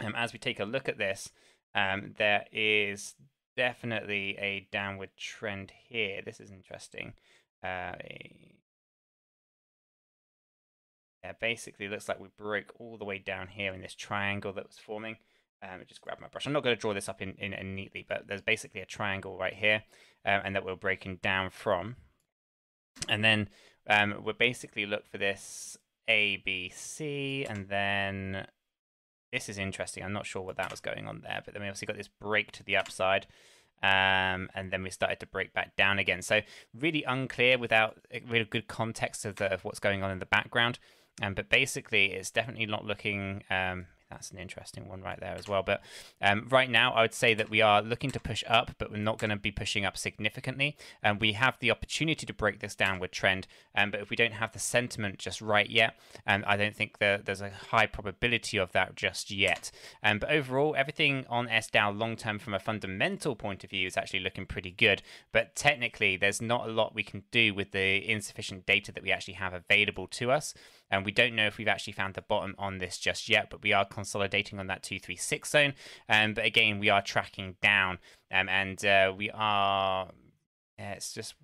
[0.00, 1.30] Um, as we take a look at this,
[1.74, 3.14] um, there is
[3.56, 6.20] definitely a downward trend here.
[6.24, 7.14] This is interesting.
[7.62, 7.92] Uh,
[11.26, 14.66] yeah, basically looks like we broke all the way down here in this triangle that
[14.66, 15.16] was forming.
[15.62, 16.46] Um, just grab my brush.
[16.46, 18.86] I'm not going to draw this up in, in, in, neatly, but there's basically a
[18.86, 19.82] triangle right here,
[20.24, 21.96] um, and that we're breaking down from.
[23.08, 23.48] And then
[23.88, 25.76] um, we'll basically look for this
[26.08, 28.46] A, B, C, and then
[29.32, 30.04] this is interesting.
[30.04, 32.10] I'm not sure what that was going on there, but then we obviously got this
[32.20, 33.26] break to the upside.
[33.82, 36.22] Um, and then we started to break back down again.
[36.22, 36.40] So
[36.78, 40.78] really unclear without really good context of, the, of what's going on in the background.
[41.22, 43.42] Um, but basically, it's definitely not looking.
[43.50, 45.62] Um, that's an interesting one right there as well.
[45.62, 45.82] But
[46.22, 48.98] um, right now, I would say that we are looking to push up, but we're
[48.98, 50.76] not going to be pushing up significantly.
[51.02, 53.46] And um, we have the opportunity to break this downward trend.
[53.74, 56.98] Um, but if we don't have the sentiment just right yet, um, I don't think
[56.98, 59.70] that there's a high probability of that just yet.
[60.02, 63.96] Um, but overall, everything on SDAO long term from a fundamental point of view is
[63.96, 65.02] actually looking pretty good.
[65.32, 69.10] But technically, there's not a lot we can do with the insufficient data that we
[69.10, 70.54] actually have available to us.
[70.90, 73.62] And we don't know if we've actually found the bottom on this just yet, but
[73.62, 75.74] we are consolidating on that 236 zone.
[76.08, 77.98] Um, but again, we are tracking down
[78.32, 80.10] um, and uh, we are,
[80.78, 81.34] yeah, it's just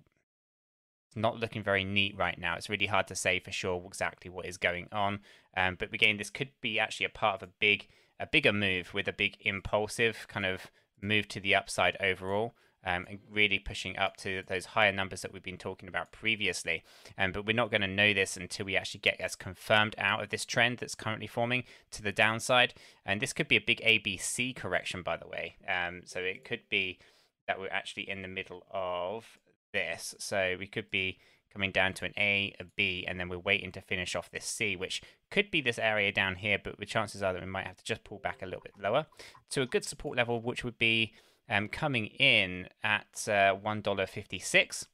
[1.15, 2.55] not looking very neat right now.
[2.55, 5.19] It's really hard to say for sure exactly what is going on.
[5.55, 7.87] Um, but again, this could be actually a part of a big,
[8.19, 13.05] a bigger move with a big impulsive kind of move to the upside overall um,
[13.09, 16.83] and really pushing up to those higher numbers that we've been talking about previously.
[17.17, 20.21] Um, but we're not going to know this until we actually get us confirmed out
[20.21, 22.73] of this trend that's currently forming to the downside.
[23.05, 25.55] And this could be a big ABC correction, by the way.
[25.67, 26.99] Um, so it could be
[27.47, 29.37] that we're actually in the middle of
[29.73, 30.15] this.
[30.19, 31.19] So we could be
[31.53, 34.45] coming down to an A, a B, and then we're waiting to finish off this
[34.45, 37.67] C, which could be this area down here, but the chances are that we might
[37.67, 39.05] have to just pull back a little bit lower
[39.51, 41.13] to a good support level, which would be
[41.49, 44.87] um, coming in at uh, $1.56.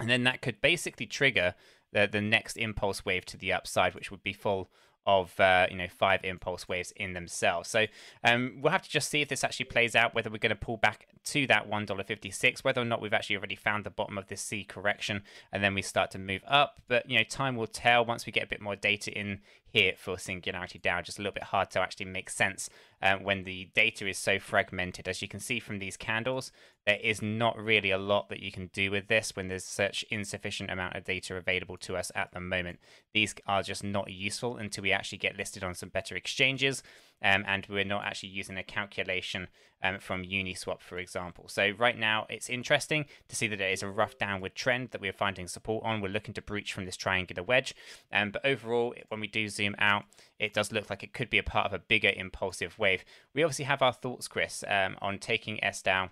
[0.00, 1.54] And then that could basically trigger
[1.92, 4.70] the, the next impulse wave to the upside, which would be full
[5.06, 7.68] of uh, you know five impulse waves in themselves.
[7.68, 7.86] So
[8.22, 10.56] um, we'll have to just see if this actually plays out, whether we're going to
[10.56, 13.84] pull back to that one dollar fifty six, whether or not we've actually already found
[13.84, 16.80] the bottom of this C correction, and then we start to move up.
[16.88, 19.40] But you know, time will tell once we get a bit more data in
[19.74, 21.02] here for Singularity DAO.
[21.02, 22.70] Just a little bit hard to actually make sense
[23.02, 25.08] uh, when the data is so fragmented.
[25.08, 26.52] As you can see from these candles,
[26.86, 30.04] there is not really a lot that you can do with this when there's such
[30.10, 32.78] insufficient amount of data available to us at the moment.
[33.12, 36.82] These are just not useful until we actually get listed on some better exchanges
[37.22, 39.48] um, and we're not actually using a calculation
[39.82, 41.48] um, from Uniswap, for example.
[41.48, 45.00] So right now, it's interesting to see that there is a rough downward trend that
[45.00, 46.00] we're finding support on.
[46.00, 47.74] We're looking to breach from this triangular wedge,
[48.12, 50.04] um, but overall, when we do zoom out,
[50.38, 53.04] it does look like it could be a part of a bigger impulsive wave.
[53.34, 56.10] We obviously have our thoughts, Chris, um, on taking SDAO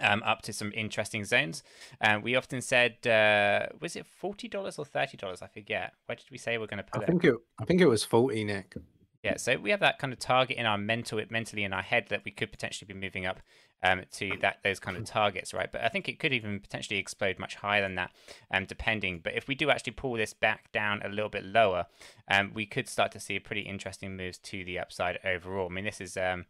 [0.00, 1.62] um, up to some interesting zones.
[2.00, 5.42] Um, we often said, uh, was it forty dollars or thirty dollars?
[5.42, 5.92] I forget.
[6.06, 7.06] Where did we say we're going to put I it?
[7.06, 7.34] think it.
[7.60, 8.74] I think it was forty, Nick.
[9.22, 12.06] Yeah, so we have that kind of target in our mental, mentally in our head
[12.08, 13.38] that we could potentially be moving up
[13.84, 15.70] um, to that those kind of targets, right?
[15.70, 18.10] But I think it could even potentially explode much higher than that,
[18.52, 19.20] um, depending.
[19.22, 21.86] But if we do actually pull this back down a little bit lower,
[22.28, 25.68] um, we could start to see pretty interesting moves to the upside overall.
[25.70, 26.46] I mean, this is um,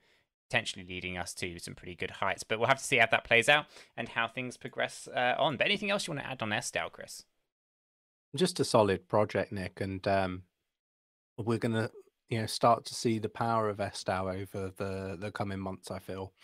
[0.52, 3.24] potentially leading us to some pretty good heights, but we'll have to see how that
[3.24, 3.64] plays out
[3.96, 5.56] and how things progress uh, on.
[5.56, 7.24] But anything else you want to add on SDAO, Chris?
[8.36, 10.42] Just a solid project, Nick, and um,
[11.38, 11.90] we're gonna
[12.28, 15.90] you know start to see the power of SDAO over the the coming months.
[15.90, 16.34] I feel,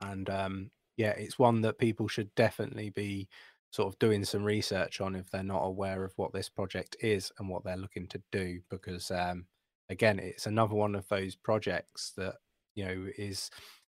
[0.00, 3.28] and um, yeah, it's one that people should definitely be
[3.70, 7.30] sort of doing some research on if they're not aware of what this project is
[7.38, 8.60] and what they're looking to do.
[8.70, 9.44] Because um,
[9.90, 12.36] again, it's another one of those projects that
[12.78, 13.50] you know is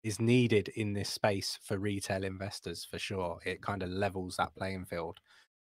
[0.04, 3.38] is needed in this space for retail investors for sure.
[3.46, 5.18] It kind of levels that playing field,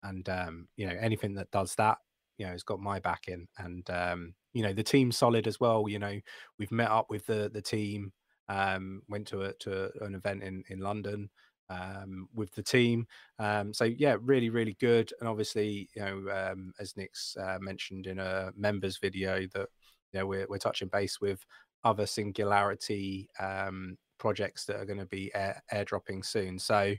[0.03, 1.97] and um, you know anything that does that,
[2.37, 3.49] you know, has got my backing.
[3.57, 5.89] And um, you know the team's solid as well.
[5.89, 6.21] You know
[6.59, 8.13] we've met up with the the team,
[8.51, 11.31] um, went to a to an event in in London
[11.71, 13.07] um, with the team.
[13.39, 15.11] Um, so yeah, really, really good.
[15.21, 19.69] And obviously, you know, um, as Nick's uh, mentioned in a members video, that
[20.13, 21.45] you know we're we're touching base with
[21.85, 26.59] other Singularity um, projects that are going to be air, airdropping soon.
[26.59, 26.95] So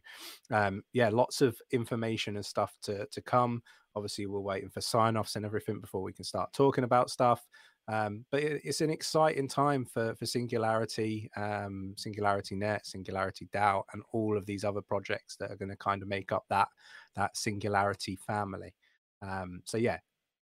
[0.52, 3.62] um, yeah, lots of information and stuff to to come.
[3.96, 7.46] Obviously, we're waiting for sign offs and everything before we can start talking about stuff.
[7.88, 14.04] Um, but it, it's an exciting time for for Singularity, um, SingularityNET, Singularity DAO, and
[14.14, 16.68] all of these other projects that are going to kind of make up that
[17.16, 18.74] that Singularity family.
[19.22, 19.98] Um, so yeah,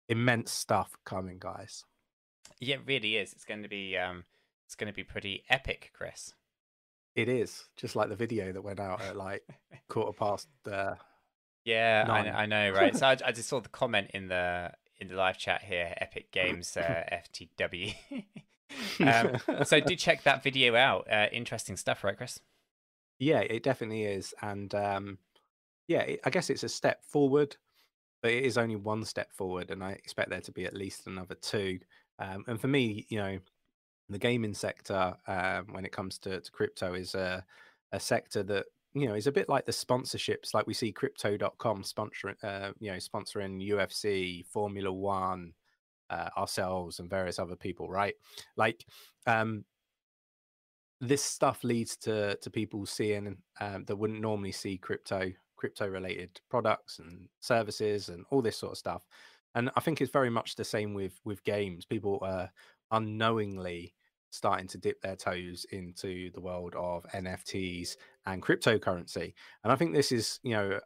[0.09, 1.85] immense stuff coming, guys.
[2.59, 3.33] Yeah, it really is.
[3.33, 4.23] It's going to be um,
[4.65, 6.33] it's going to be pretty epic, Chris.
[7.15, 9.43] It is just like the video that went out at like
[9.89, 10.47] quarter past.
[10.69, 10.95] Uh,
[11.65, 12.95] yeah, I, I, know, right?
[12.95, 16.31] so I, I, just saw the comment in the in the live chat here, Epic
[16.31, 17.03] Games uh,
[17.59, 17.93] FTW.
[18.99, 21.11] um, so do check that video out.
[21.11, 22.39] Uh, interesting stuff, right, Chris?
[23.19, 25.17] Yeah, it definitely is, and um,
[25.87, 27.57] yeah, it, I guess it's a step forward,
[28.21, 31.07] but it is only one step forward, and I expect there to be at least
[31.07, 31.79] another two.
[32.19, 33.39] Um, and for me, you know,
[34.09, 37.43] the gaming sector um, when it comes to, to crypto is a,
[37.91, 41.81] a sector that you know is a bit like the sponsorships like we see crypto.com
[41.81, 45.53] sponsoring uh, you know sponsoring ufc formula one
[46.09, 48.15] uh, ourselves and various other people right?
[48.57, 48.85] Like
[49.25, 49.63] um
[50.99, 56.41] this stuff leads to to people seeing um, that wouldn't normally see crypto crypto related
[56.49, 59.05] products and services and all this sort of stuff
[59.55, 62.47] and i think it's very much the same with with games people uh
[62.91, 63.93] unknowingly
[64.31, 69.33] starting to dip their toes into the world of NFTs and cryptocurrency.
[69.63, 70.79] And I think this is, you know,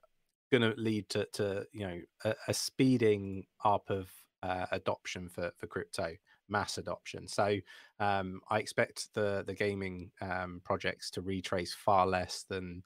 [0.51, 4.09] going to lead to, to you know, a, a speeding up of
[4.43, 6.15] uh, adoption for, for crypto,
[6.49, 7.27] mass adoption.
[7.27, 7.57] So
[7.99, 12.83] um, I expect the the gaming um, projects to retrace far less than,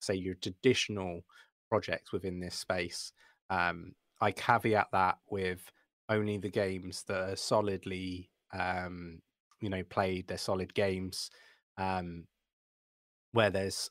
[0.00, 1.22] say, your traditional
[1.68, 3.12] projects within this space.
[3.50, 5.70] Um, I caveat that with
[6.08, 9.20] only the games that are solidly um,
[9.60, 11.30] you know played their solid games
[11.76, 12.24] um,
[13.32, 13.90] where there's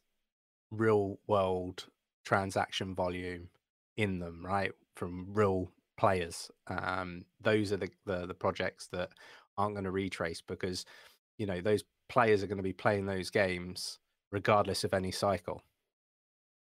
[0.71, 1.85] real world
[2.23, 3.49] transaction volume
[3.97, 6.49] in them right from real players.
[6.67, 9.09] Um, those are the, the, the projects that
[9.57, 10.85] aren't going to retrace because
[11.37, 13.99] you know those players are going to be playing those games
[14.31, 15.61] regardless of any cycle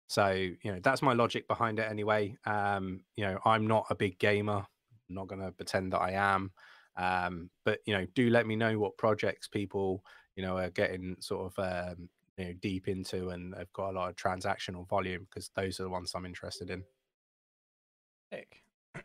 [0.07, 3.95] so you know that's my logic behind it anyway um, you know i'm not a
[3.95, 4.65] big gamer
[5.09, 6.51] I'm not going to pretend that i am
[6.97, 10.03] um, but you know, do let me know what projects people
[10.35, 11.63] you know are getting sort of
[11.97, 15.79] um, you know deep into and they've got a lot of transactional volume because those
[15.79, 16.83] are the ones I'm interested in.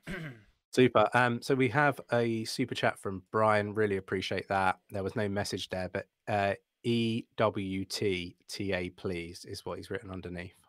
[0.73, 1.09] Super.
[1.15, 3.75] Um, so we have a super chat from Brian.
[3.75, 4.79] Really appreciate that.
[4.91, 8.37] There was no message there, but uh, EWT
[8.97, 10.60] please is what he's written underneath.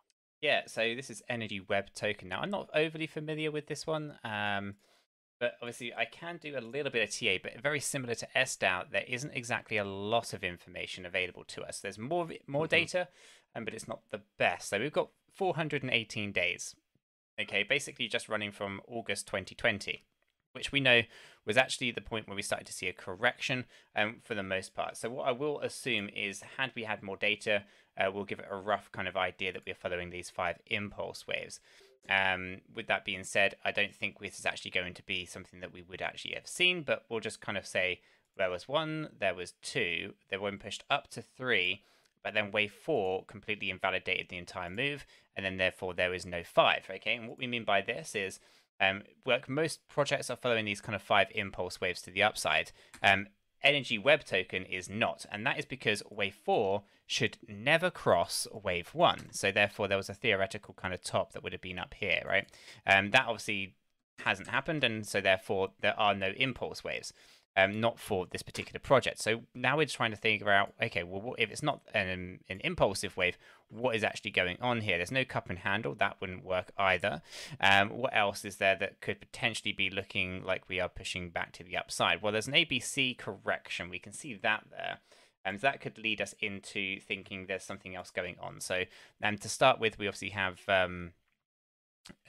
[0.42, 0.62] Yeah.
[0.68, 2.30] So this is Energy Web Token.
[2.30, 4.18] Now I'm not overly familiar with this one.
[4.24, 4.76] Um,
[5.42, 8.92] but obviously, I can do a little bit of TA, but very similar to SDAO,
[8.92, 11.80] there isn't exactly a lot of information available to us.
[11.80, 12.70] There's more more mm-hmm.
[12.70, 13.08] data,
[13.56, 14.70] um, but it's not the best.
[14.70, 16.76] So we've got 418 days.
[17.42, 20.04] Okay, basically just running from August 2020,
[20.54, 21.02] which we know
[21.46, 24.76] was actually the point where we started to see a correction um, for the most
[24.76, 24.96] part.
[24.98, 27.64] So what I will assume is, had we had more data,
[27.98, 31.26] uh, we'll give it a rough kind of idea that we're following these five impulse
[31.28, 31.60] waves.
[32.10, 35.60] Um, with that being said, I don't think this is actually going to be something
[35.62, 38.02] that we would actually have seen, but we'll just kind of say
[38.38, 41.84] there was one, there was two, they were pushed up to three,
[42.24, 46.44] but then wave four completely invalidated the entire move, and then therefore there is no
[46.44, 46.88] five.
[46.90, 48.40] Okay, and what we mean by this is
[48.82, 52.72] um, work most projects are following these kind of five impulse waves to the upside.
[53.02, 53.28] Um,
[53.64, 58.96] Energy Web Token is not, and that is because wave four should never cross wave
[58.96, 59.32] one.
[59.32, 62.24] So therefore, there was a theoretical kind of top that would have been up here,
[62.26, 62.48] right?
[62.88, 63.76] Um, that obviously
[64.26, 67.14] hasn't happened, and so therefore there are no impulse waves
[67.58, 69.20] um, not for this particular project.
[69.20, 73.18] So now we're trying to figure out, okay, well, if it's not an, an impulsive
[73.18, 73.38] wave,
[73.70, 74.98] what is actually going on here?
[74.98, 75.96] There's no cup and handle.
[75.96, 77.22] That wouldn't work either.
[77.60, 81.52] Um, what else is there that could potentially be looking like we are pushing back
[81.54, 82.22] to the upside?
[82.22, 83.90] Well, there's an ABC correction.
[83.90, 85.00] We can see that there.
[85.44, 88.62] And that could lead us into thinking there's something else going on.
[88.62, 88.84] So
[89.24, 91.14] um, to start with, we obviously have um,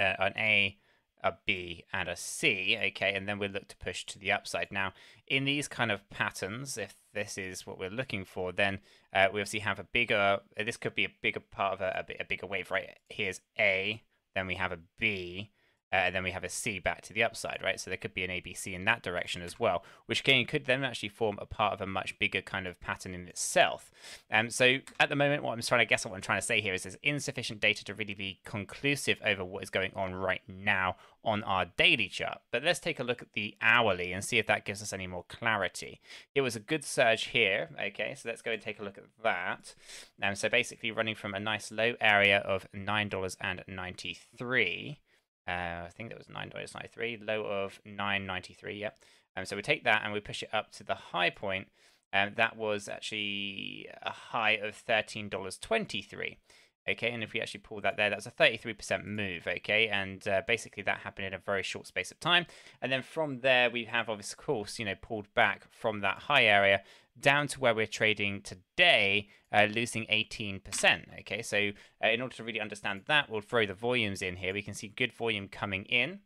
[0.01, 0.79] uh, an A,
[1.23, 4.73] a B and a C, okay, and then we look to push to the upside.
[4.73, 4.93] Now,
[5.27, 8.81] in these kind of patterns, if this is what we're looking for, then
[9.13, 12.23] uh, we obviously have a bigger, this could be a bigger part of a, a,
[12.23, 12.99] a bigger wave, right?
[13.09, 14.03] Here's A,
[14.35, 15.51] then we have a B,
[15.93, 17.79] uh, and then we have a C back to the upside, right?
[17.79, 20.85] So there could be an ABC in that direction as well, which again could then
[20.85, 23.91] actually form a part of a much bigger kind of pattern in itself.
[24.31, 26.61] Um, so at the moment, what I'm trying to guess, what I'm trying to say
[26.61, 30.43] here is there's insufficient data to really be conclusive over what is going on right
[30.49, 32.41] now on our daily chart.
[32.51, 35.07] But let's take a look at the hourly and see if that gives us any
[35.07, 36.01] more clarity.
[36.35, 37.71] It was a good surge here.
[37.81, 39.75] Okay, so let's go and take a look at that.
[40.23, 44.97] Um, so basically running from a nice low area of $9.93
[45.49, 48.79] uh, I think that was nine dollars ninety three, low of nine ninety three.
[48.79, 48.99] Yep.
[49.37, 51.69] Um, so we take that and we push it up to the high point,
[52.13, 56.39] and that was actually a high of thirteen dollars twenty three.
[56.89, 60.43] Okay, and if we actually pull that there, that's a 33% move, okay, and uh,
[60.49, 62.45] basically that happened in a very short space of time.
[62.81, 66.19] And then from there, we have, obviously of course, you know, pulled back from that
[66.25, 66.83] high area
[67.21, 71.21] down to where we're trading today, uh, losing 18%.
[71.21, 71.71] Okay, so
[72.05, 74.53] uh, in order to really understand that, we'll throw the volumes in here.
[74.53, 76.21] We can see good volume coming in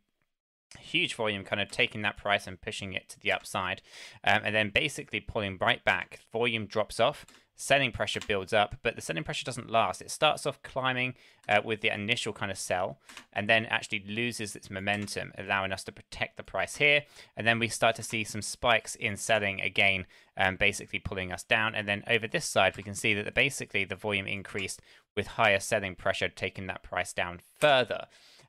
[0.81, 3.83] huge volume kind of taking that price and pushing it to the upside
[4.25, 7.25] um, and then basically pulling right back volume drops off
[7.57, 10.03] selling pressure builds up, but the selling pressure doesn't last.
[10.03, 11.15] It starts off climbing
[11.49, 12.99] uh, with the initial kind of sell
[13.33, 17.03] and then actually loses its momentum, allowing us to protect the price here.
[17.37, 21.43] And then we start to see some spikes in selling again, um, basically pulling us
[21.43, 21.75] down.
[21.75, 24.83] And then over this side, we can see that the, basically the volume increased
[25.17, 28.07] with higher selling pressure, taking that price down further.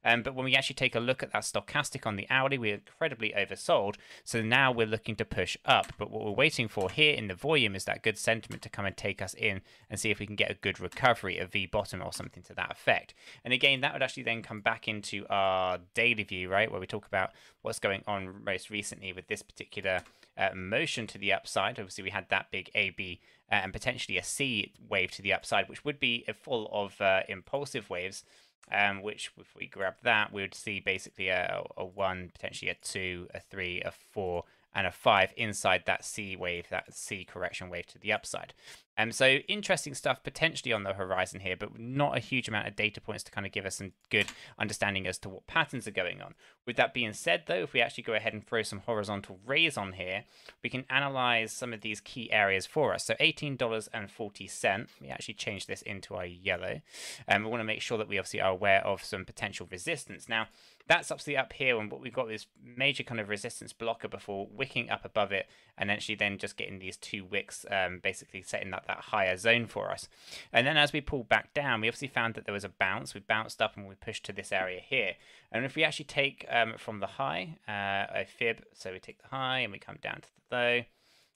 [0.07, 2.75] Um, but when we actually take a look at that stochastic on the hourly, we're
[2.75, 3.95] incredibly oversold.
[4.23, 5.91] So now we're looking to push up.
[5.97, 8.85] But what we're waiting for here in the volume is that good sentiment to come
[8.85, 11.65] and take us in and see if we can get a good recovery, a V
[11.65, 13.13] bottom or something to that effect.
[13.43, 16.87] And again, that would actually then come back into our daily view, right, where we
[16.87, 17.31] talk about
[17.61, 20.03] what's going on most recently with this particular
[20.37, 21.79] uh, motion to the upside.
[21.79, 23.19] Obviously, we had that big AB
[23.51, 27.21] uh, and potentially a C wave to the upside, which would be full of uh,
[27.27, 28.23] impulsive waves
[28.71, 32.75] um, which if we grab that, we would see basically a, a 1, potentially a
[32.75, 34.43] 2, a 3, a 4,
[34.73, 38.53] and a 5 inside that C wave, that C correction wave to the upside.
[38.97, 42.75] Um, so interesting stuff potentially on the horizon here, but not a huge amount of
[42.75, 45.91] data points to kind of give us some good understanding as to what patterns are
[45.91, 46.33] going on.
[46.65, 49.77] With that being said, though, if we actually go ahead and throw some horizontal rays
[49.77, 50.23] on here,
[50.63, 53.05] we can analyze some of these key areas for us.
[53.05, 56.81] So $18.40, we actually change this into our yellow.
[57.27, 59.67] And um, we want to make sure that we obviously are aware of some potential
[59.69, 60.27] resistance.
[60.27, 60.47] Now,
[60.87, 64.47] that's obviously up here and what we've got is major kind of resistance blocker before
[64.51, 68.71] wicking up above it and actually then just getting these two wicks um, basically setting
[68.71, 70.07] that, that higher zone for us.
[70.53, 73.13] And then as we pull back down, we obviously found that there was a bounce.
[73.13, 75.13] We bounced up and we pushed to this area here.
[75.51, 79.21] And if we actually take um, from the high uh, a fib, so we take
[79.21, 80.83] the high and we come down to the low,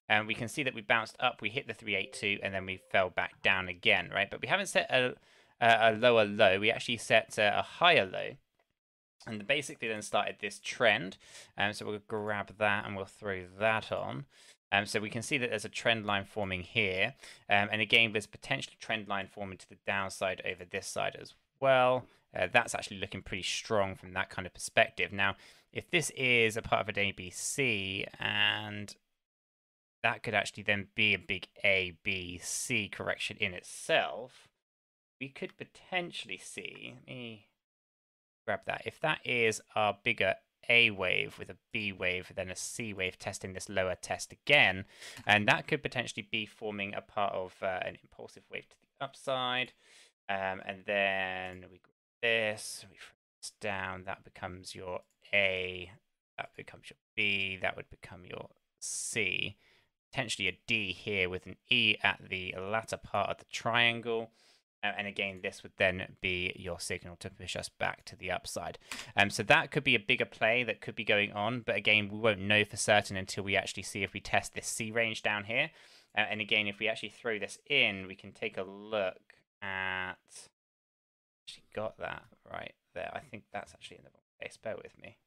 [0.07, 2.81] and we can see that we bounced up, we hit the 382, and then we
[2.91, 4.29] fell back down again, right?
[4.29, 5.15] But we haven't set a,
[5.61, 6.59] a lower low.
[6.59, 8.35] We actually set a higher low
[9.27, 11.17] and basically then started this trend.
[11.57, 14.25] Um, so we'll grab that and we'll throw that on.
[14.71, 17.13] Um, so we can see that there's a trend line forming here.
[17.49, 21.33] Um, and again, there's potentially trend line forming to the downside over this side as
[21.59, 22.05] well.
[22.37, 25.11] Uh, that's actually looking pretty strong from that kind of perspective.
[25.11, 25.35] Now,
[25.73, 28.95] if this is a part of an ABC and
[30.03, 34.47] that could actually then be a big ABC correction in itself,
[35.19, 37.47] we could potentially see, me
[38.45, 38.83] grab that.
[38.85, 40.35] If that is our bigger
[40.69, 44.85] A wave with a B wave, then a C wave testing this lower test again,
[45.25, 49.05] and that could potentially be forming a part of uh, an impulsive wave to the
[49.05, 49.73] upside.
[50.29, 51.79] Um, and then we
[52.21, 52.97] this, we
[53.39, 55.01] this down, that becomes your
[55.33, 55.91] A,
[56.37, 59.57] that becomes your B, that would become your C.
[60.11, 64.29] Potentially a D here with an E at the latter part of the triangle.
[64.83, 68.31] Uh, and again, this would then be your signal to push us back to the
[68.31, 68.79] upside.
[69.15, 71.61] Um, so that could be a bigger play that could be going on.
[71.61, 74.67] But again, we won't know for certain until we actually see if we test this
[74.67, 75.69] C range down here.
[76.17, 79.21] Uh, and again, if we actually throw this in, we can take a look
[79.61, 80.15] at...
[81.47, 83.11] Actually got that right there.
[83.13, 84.57] I think that's actually in the wrong place.
[84.57, 85.17] Bear with me.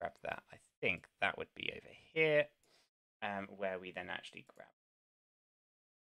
[0.00, 0.42] Grab that.
[0.52, 2.44] I think that would be over here,
[3.22, 4.68] um, where we then actually grab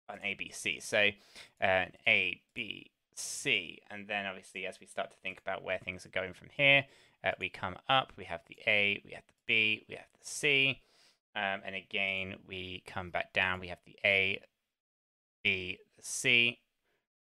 [0.09, 0.83] an ABC.
[0.83, 1.11] So
[1.61, 5.79] uh, an A, B, C, and then obviously as we start to think about where
[5.79, 6.85] things are going from here,
[7.25, 10.27] uh, we come up, we have the A, we have the B, we have the
[10.27, 10.81] C,
[11.35, 14.41] um, and again we come back down, we have the A,
[15.43, 16.61] B, the C,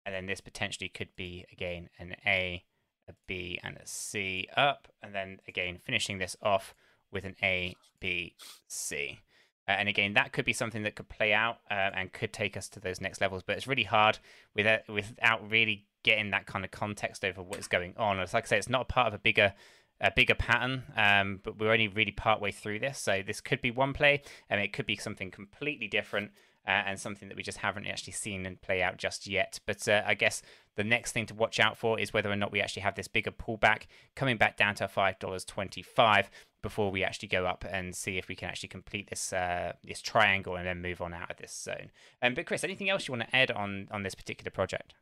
[0.04, 2.64] and then this potentially could be again an A,
[3.08, 6.74] a B, and a C up, and then again finishing this off
[7.10, 8.34] with an A, B,
[8.66, 9.20] C.
[9.68, 12.56] Uh, and again, that could be something that could play out uh, and could take
[12.56, 13.42] us to those next levels.
[13.42, 14.18] But it's really hard
[14.54, 18.20] without, without really getting that kind of context over what is going on.
[18.20, 19.54] It's like I say, it's not a part of a bigger
[19.98, 22.98] a bigger pattern, um, but we're only really part way through this.
[22.98, 26.32] So this could be one play, and it could be something completely different
[26.68, 29.58] uh, and something that we just haven't actually seen and play out just yet.
[29.66, 30.42] But uh, I guess
[30.74, 33.08] the next thing to watch out for is whether or not we actually have this
[33.08, 36.30] bigger pullback coming back down to five dollars twenty-five
[36.66, 40.02] before we actually go up and see if we can actually complete this uh, this
[40.02, 41.92] triangle and then move on out of this zone.
[42.20, 44.94] Um, but Chris, anything else you want to add on on this particular project?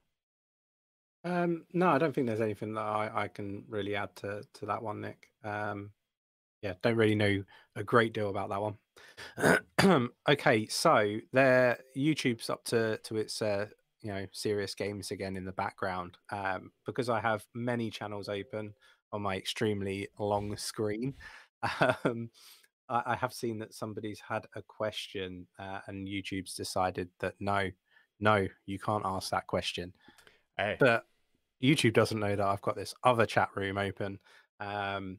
[1.25, 4.67] Um, no, I don't think there's anything that I, I can really add to to
[4.67, 5.31] that one, Nick.
[5.43, 5.93] Um,
[6.61, 7.43] yeah, don't really know
[7.77, 10.11] a great deal about that one.
[10.29, 13.69] okay, so there, YouTube's up to to its uh,
[14.03, 18.75] you know serious games again in the background um, because I have many channels open
[19.15, 21.15] on my extremely long screen.
[22.05, 22.31] Um,
[22.89, 27.71] I, I have seen that somebody's had a question uh, and YouTube's decided that no,
[28.21, 29.93] no, you can't ask that question.
[30.59, 30.75] Oh.
[30.79, 31.07] But
[31.63, 34.19] YouTube doesn't know that I've got this other chat room open,
[34.61, 35.19] um,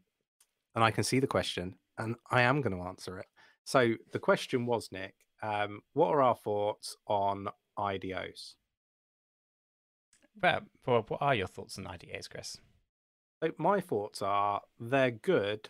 [0.75, 3.25] and I can see the question, and I am going to answer it.
[3.63, 8.53] So the question was, Nick, um, what are our thoughts on IDOs?
[10.41, 12.57] Well, what are your thoughts on IDOs, Chris?
[13.41, 15.69] So my thoughts are they're good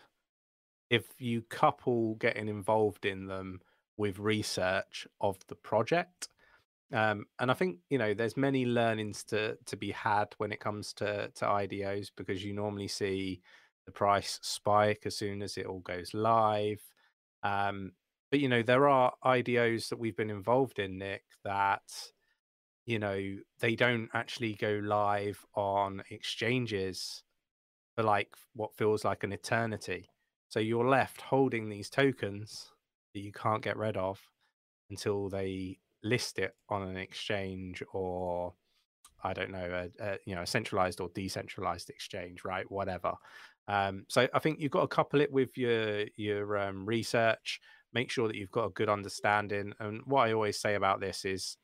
[0.89, 3.59] if you couple getting involved in them
[3.97, 6.27] with research of the project.
[6.93, 10.59] Um, and I think you know there's many learnings to to be had when it
[10.59, 13.41] comes to to IDOs because you normally see
[13.85, 16.81] the price spike as soon as it all goes live.
[17.43, 17.93] Um,
[18.31, 21.81] but you know there are IDOs that we've been involved in, Nick, that
[22.85, 23.19] you know
[23.59, 27.23] they don't actually go live on exchanges
[27.95, 30.09] for like what feels like an eternity.
[30.49, 32.71] So you're left holding these tokens
[33.13, 34.19] that you can't get rid of
[34.89, 38.53] until they list it on an exchange or
[39.23, 42.69] I don't know, a, a, you know, a centralized or decentralized exchange, right?
[42.69, 43.13] Whatever.
[43.67, 47.59] Um, so I think you've got to couple it with your your um, research.
[47.93, 49.73] Make sure that you've got a good understanding.
[49.79, 51.57] And what I always say about this is,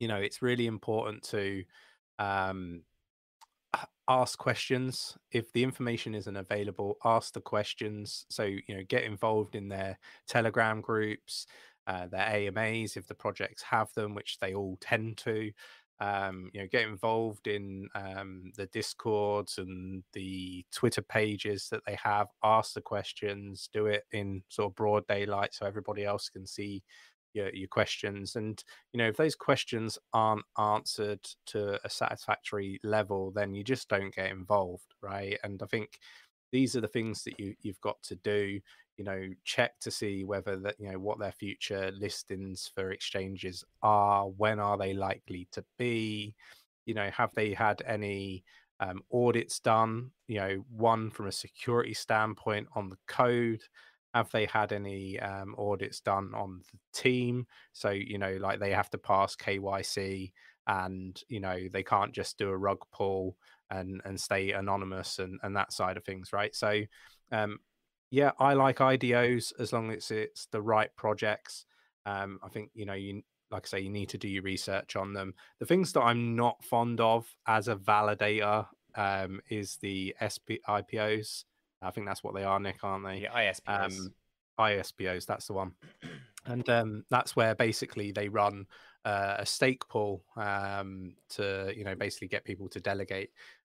[0.00, 1.62] you know, it's really important to
[2.18, 2.82] um,
[4.08, 5.16] ask questions.
[5.32, 8.26] If the information isn't available ask the questions.
[8.30, 9.98] So you know get involved in their
[10.28, 11.46] telegram groups
[11.86, 15.50] uh, their amas if the projects have them which they all tend to.
[16.00, 21.96] Um, you know get involved in um, the discords and the twitter pages that they
[22.02, 22.28] have.
[22.42, 23.68] Ask the questions.
[23.72, 26.82] Do it in sort of broad daylight so everybody else can see
[27.34, 33.30] your, your questions and you know if those questions aren't answered to a satisfactory level
[33.32, 35.38] then you just don't get involved right?
[35.44, 35.98] And i think
[36.52, 38.60] these are the things that you you've got to do
[38.96, 43.64] you know check to see whether that you know what their future listings for exchanges
[43.82, 46.34] are when are they likely to be?
[46.86, 48.44] You know have they had any
[48.80, 53.62] um, audits done you know one from a security standpoint on the code
[54.14, 57.46] have they had any um, audits done on the team?
[57.72, 60.32] So you know like they have to pass kyc
[60.66, 63.36] and you know they can't just do a rug pull
[63.70, 66.54] and and stay anonymous and and that side of things right?
[66.54, 66.80] So
[67.32, 67.58] um
[68.10, 71.66] yeah i like idos as long as it's the right projects.
[72.06, 74.96] Um i think you know you like i say you need to do your research
[74.96, 75.34] on them.
[75.58, 81.44] The things that i'm not fond of as a validator um is the sp ipos
[81.84, 83.20] I think that's what they are, Nick, aren't they?
[83.22, 83.60] Yeah, ISPs.
[83.66, 84.14] Um,
[84.58, 85.72] ISPOs, that's the one.
[86.46, 88.66] And um, that's where basically they run
[89.06, 93.30] uh, a stake pool um, to, you know, basically get people to delegate.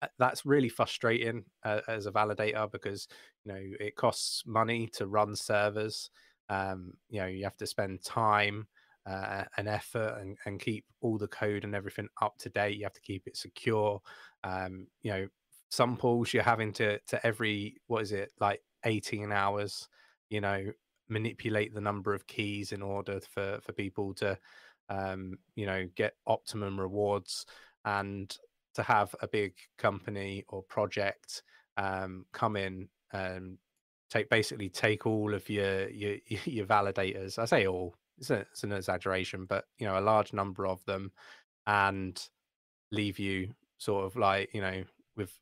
[0.02, 3.06] Uh, that's really frustrating uh, as a validator because,
[3.44, 6.10] you know, it costs money to run servers.
[6.48, 8.66] Um, you know, you have to spend time
[9.08, 12.78] uh, and effort and, and keep all the code and everything up to date.
[12.78, 14.00] You have to keep it secure.
[14.42, 15.28] Um, you know,
[15.68, 19.88] some pools you're having to to every what is it like 18 hours
[20.30, 20.64] you know
[21.08, 24.38] manipulate the number of keys in order for for people to
[24.88, 27.46] um you know get optimum rewards
[27.84, 28.36] and
[28.74, 31.42] to have a big company or project
[31.76, 33.58] um come in and
[34.10, 37.38] take basically take all of your your your validators.
[37.38, 40.84] I say all it's, a, it's an exaggeration but you know a large number of
[40.84, 41.12] them
[41.66, 42.20] and
[42.92, 44.84] leave you sort of like you know
[45.16, 45.32] with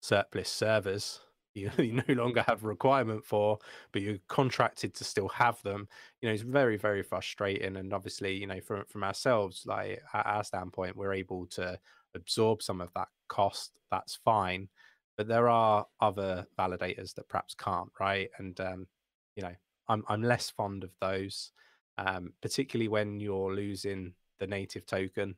[0.00, 1.20] surplus servers
[1.58, 3.58] you, you no longer have requirement for,
[3.92, 5.88] but you're contracted to still have them.
[6.20, 7.76] You know, it's very, very frustrating.
[7.76, 11.78] And obviously, you know, from from ourselves, like our standpoint, we're able to
[12.14, 13.72] absorb some of that cost.
[13.90, 14.68] That's fine.
[15.16, 18.30] But there are other validators that perhaps can't, right?
[18.38, 18.86] And um,
[19.34, 19.54] you know,
[19.88, 21.52] I'm I'm less fond of those,
[21.96, 25.34] um, particularly when you're losing the native token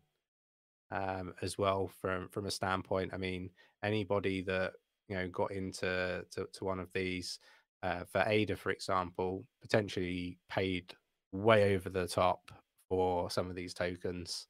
[0.90, 3.12] um, as well from from a standpoint.
[3.12, 3.50] I mean,
[3.82, 4.72] anybody that
[5.08, 7.38] you know got into to, to one of these
[7.82, 10.94] uh, for Ada, for example, potentially paid
[11.32, 12.50] way over the top
[12.88, 14.48] for some of these tokens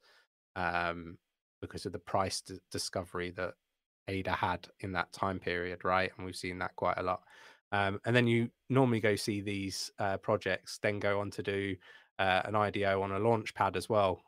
[0.55, 1.17] um,
[1.61, 3.53] because of the price d- discovery that
[4.07, 6.11] Ada had in that time period, right?
[6.17, 7.21] And we've seen that quite a lot.
[7.71, 11.75] Um, and then you normally go see these uh, projects, then go on to do
[12.19, 14.21] uh, an IDO on a launch pad as well,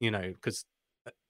[0.00, 0.64] you know, because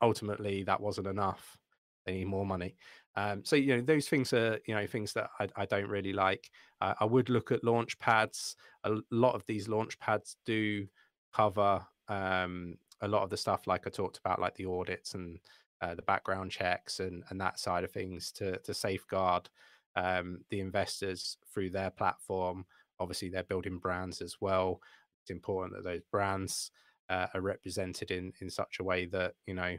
[0.02, 1.58] ultimately that wasn't enough.
[2.04, 2.76] They need more money.
[3.16, 6.12] Um, so you know those things are you know things that I, I don't really
[6.12, 6.50] like.
[6.80, 8.56] Uh, I would look at launch pads.
[8.84, 10.86] A lot of these launch pads do
[11.34, 15.38] cover um, a lot of the stuff like I talked about, like the audits and
[15.80, 19.48] uh, the background checks and and that side of things to to safeguard
[19.96, 22.64] um, the investors through their platform.
[22.98, 24.80] Obviously, they're building brands as well.
[25.22, 26.70] It's important that those brands
[27.08, 29.76] uh, are represented in in such a way that you know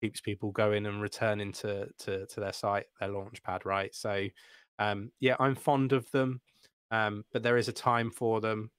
[0.00, 3.94] keeps people going and returning to to, to their site, their launchpad, right?
[3.94, 4.26] So,
[4.78, 6.40] um, yeah, I'm fond of them,
[6.90, 8.70] um, but there is a time for them.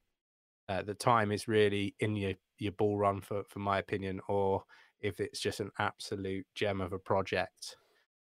[0.69, 4.63] Uh, the time is really in your your bull run, for for my opinion, or
[4.99, 7.76] if it's just an absolute gem of a project,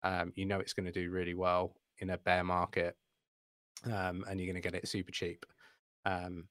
[0.03, 2.97] um, you know it's going to do really well in a bear market,
[3.84, 5.45] um, and you're going to get it super cheap.
[6.05, 6.49] Um,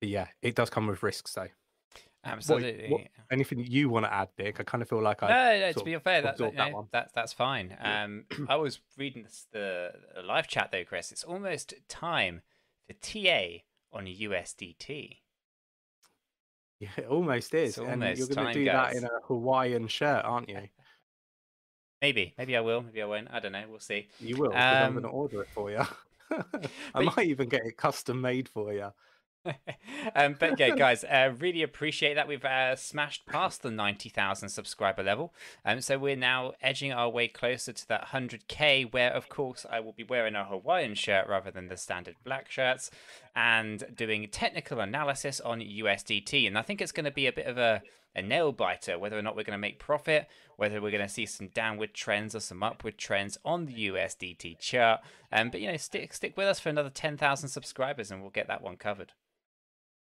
[0.00, 1.48] yeah, it does come with risks though.
[2.24, 2.88] Absolutely.
[2.90, 4.60] What, what, anything you want to add, Nick?
[4.60, 5.28] I kind of feel like I.
[5.28, 5.72] No, no.
[5.72, 7.76] To be fair, that, that, that, that's fine.
[7.80, 11.12] Um, I was reading this, the, the live chat though, Chris.
[11.12, 12.42] It's almost time
[12.86, 13.58] for TA
[13.92, 15.18] on USDT.
[16.80, 17.70] Yeah, it almost is.
[17.70, 20.68] It's and almost you're going to do that in a Hawaiian shirt, aren't you?
[22.02, 22.82] Maybe, maybe I will.
[22.82, 23.28] Maybe I won't.
[23.30, 23.64] I don't know.
[23.70, 24.08] We'll see.
[24.20, 24.50] You will.
[24.50, 25.80] 'cause I'm Um, going to order it for you.
[26.94, 28.92] I might even get it custom made for you.
[30.14, 34.48] um, but yeah, guys, uh, really appreciate that we've uh, smashed past the ninety thousand
[34.48, 35.34] subscriber level,
[35.64, 38.84] um, so we're now edging our way closer to that hundred k.
[38.84, 42.50] Where, of course, I will be wearing a Hawaiian shirt rather than the standard black
[42.50, 42.90] shirts,
[43.34, 46.46] and doing technical analysis on USDT.
[46.46, 47.82] And I think it's going to be a bit of a
[48.14, 51.08] a nail biter whether or not we're going to make profit, whether we're going to
[51.08, 55.00] see some downward trends or some upward trends on the USDT chart.
[55.32, 58.30] Um, but you know, stick stick with us for another ten thousand subscribers, and we'll
[58.30, 59.12] get that one covered.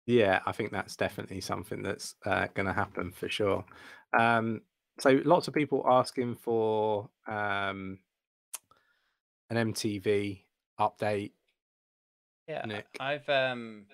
[0.06, 3.64] Yeah, I think that's definitely something that's uh, going to happen for sure.
[4.18, 4.62] Um,
[4.98, 7.98] so lots of people asking for um,
[9.48, 10.40] an MTV
[10.78, 11.32] update.
[12.48, 12.86] Yeah, I- Nick.
[12.98, 13.86] I've um,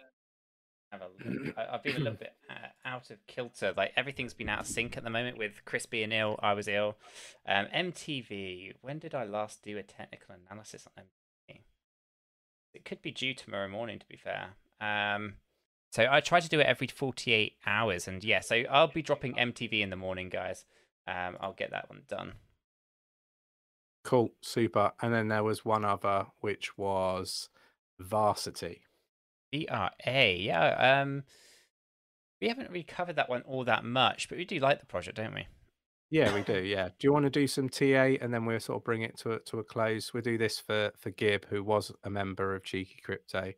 [0.91, 1.55] have a look.
[1.59, 3.75] I, I've been a little bit uh, out of kilter.
[3.77, 6.39] Like everything's been out of sync at the moment with Chris being ill.
[6.43, 6.97] I was ill.
[7.47, 8.75] Um, MTV.
[8.81, 11.61] When did I last do a technical analysis on MTV?
[12.75, 13.99] It could be due tomorrow morning.
[13.99, 14.49] To be fair.
[14.81, 15.35] Um,
[15.91, 19.35] so I try to do it every forty-eight hours, and yeah, so I'll be dropping
[19.35, 20.65] MTV in the morning, guys.
[21.07, 22.33] Um, I'll get that one done.
[24.05, 24.93] Cool, super.
[25.01, 27.49] And then there was one other, which was
[28.01, 28.81] Verasity.
[29.53, 31.01] VRA, yeah.
[31.01, 31.25] Um,
[32.41, 35.17] we haven't really covered that one all that much, but we do like the project,
[35.17, 35.47] don't we?
[36.11, 36.59] Yeah, we do.
[36.61, 36.89] Yeah.
[36.99, 39.33] Do you want to do some TA and then we'll sort of bring it to
[39.33, 40.15] a, to a close?
[40.15, 43.53] We'll do this for for Gib, who was a member of Cheeky Crypto,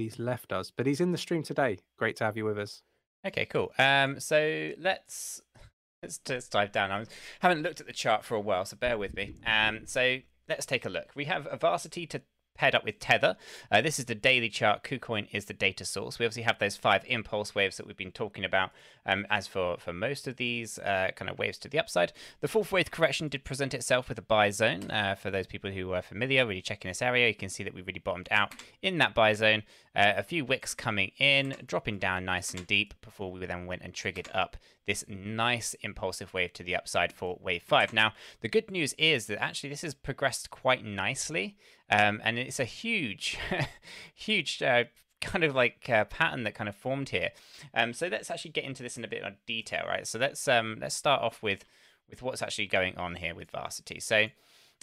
[0.00, 0.70] he's left us.
[0.70, 1.78] But he's in the stream today.
[1.98, 2.82] Great to have you with us.
[3.26, 3.72] Okay, cool.
[3.78, 5.42] Um, so let's
[6.02, 6.90] let's just dive down.
[6.90, 7.04] I
[7.40, 9.34] haven't looked at the chart for a while, so bear with me.
[9.46, 10.18] Um, so
[10.48, 11.10] let's take a look.
[11.14, 12.22] We have a Verasity to
[12.54, 13.36] paired up with Tether.
[13.70, 14.82] Uh, this is the daily chart.
[14.82, 16.18] KuCoin is the data source.
[16.18, 18.70] We obviously have those five impulse waves that we've been talking about.
[19.06, 22.48] Um, as for for most of these uh, kind of waves to the upside, the
[22.48, 24.90] fourth wave correction did present itself with a buy zone.
[24.90, 27.74] Uh, for those people who are familiar, really checking this area, you can see that
[27.74, 29.62] we really bottomed out in that buy zone.
[29.94, 33.82] Uh, a few wicks coming in, dropping down nice and deep before we then went
[33.82, 37.92] and triggered up this nice impulsive wave to the upside for wave five.
[37.92, 41.56] Now, the good news is that actually this has progressed quite nicely,
[41.90, 43.38] um, and it's a huge,
[44.14, 44.62] huge.
[44.62, 44.84] Uh,
[45.20, 47.30] kind of like uh, pattern that kind of formed here.
[47.72, 50.06] Um, so let's actually get into this in a bit more detail, right?
[50.06, 51.64] So let's um, let's start off with
[52.08, 54.02] with what's actually going on here with Verasity.
[54.02, 54.26] So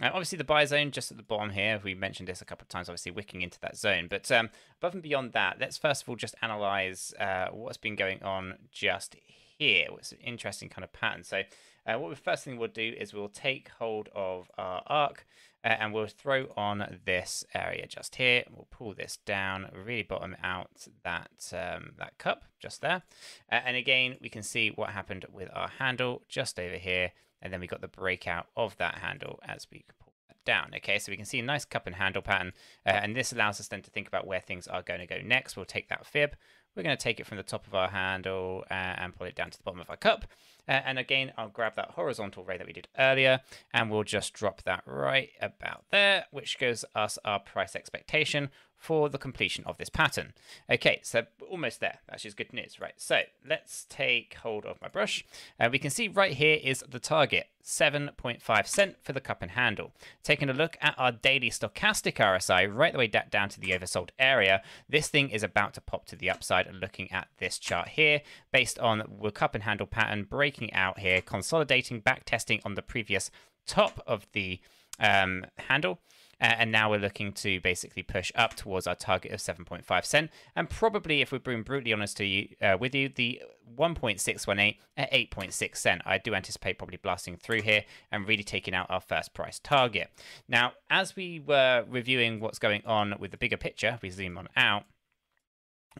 [0.02, 1.80] uh, obviously, the buy zone just at the bottom here.
[1.84, 2.90] We mentioned this a couple of times.
[2.90, 4.08] Obviously, wicking into that zone.
[4.10, 4.50] But um,
[4.80, 8.56] above and beyond that, let's first of all just analyze uh, what's been going on
[8.72, 9.16] just
[9.62, 9.88] here.
[9.90, 11.24] What's an interesting kind of pattern.
[11.24, 11.44] So,
[11.86, 15.26] uh, what the first thing we'll do is we'll take hold of our arc.
[15.64, 18.44] Uh, and we'll throw on this area just here.
[18.52, 23.04] We'll pull this down, really bottom out that um, that cup just there.
[23.52, 27.52] Uh, and again, we can see what happened with our handle just over here and
[27.52, 30.72] then we got the breakout of that handle as we pull that down.
[30.76, 32.54] Okay, so we can see a nice cup and handle pattern,
[32.86, 35.20] uh, and this allows us then to think about where things are going to go
[35.24, 35.56] next.
[35.56, 36.36] We'll take that fib,
[36.76, 39.36] we're going to take it from the top of our handle uh, and pull it
[39.36, 40.26] down to the bottom of our cup.
[40.68, 43.42] Uh, and again, I'll grab that horizontal ray that we did earlier,
[43.74, 48.50] and we'll just drop that right about there, which gives us our price expectation
[48.82, 50.34] for the completion of this pattern.
[50.70, 52.00] Okay, so almost there.
[52.10, 52.96] That's just good news, right?
[52.98, 55.24] So let's take hold of my brush.
[55.60, 59.52] Uh, we can see right here is the target, 7.5 cent for the cup and
[59.52, 59.92] handle.
[60.24, 64.10] Taking a look at our daily stochastic RSI, right the way down to the oversold
[64.18, 67.90] area, this thing is about to pop to the upside and looking at this chart
[67.90, 68.22] here,
[68.52, 72.82] based on the cup and handle pattern breaking out here, consolidating, back testing on the
[72.82, 73.30] previous
[73.68, 74.60] top of the
[75.00, 76.00] um, handle
[76.42, 80.32] uh, and now we're looking to basically push up towards our target of 7.5 cent.
[80.56, 83.42] And probably, if we're being brutally honest to you, uh, with you, the
[83.78, 86.02] 1.618 at 8.6 cent.
[86.06, 90.10] I do anticipate probably blasting through here and really taking out our first price target.
[90.48, 94.50] Now, as we were reviewing what's going on with the bigger picture, we zoom on
[94.56, 94.84] out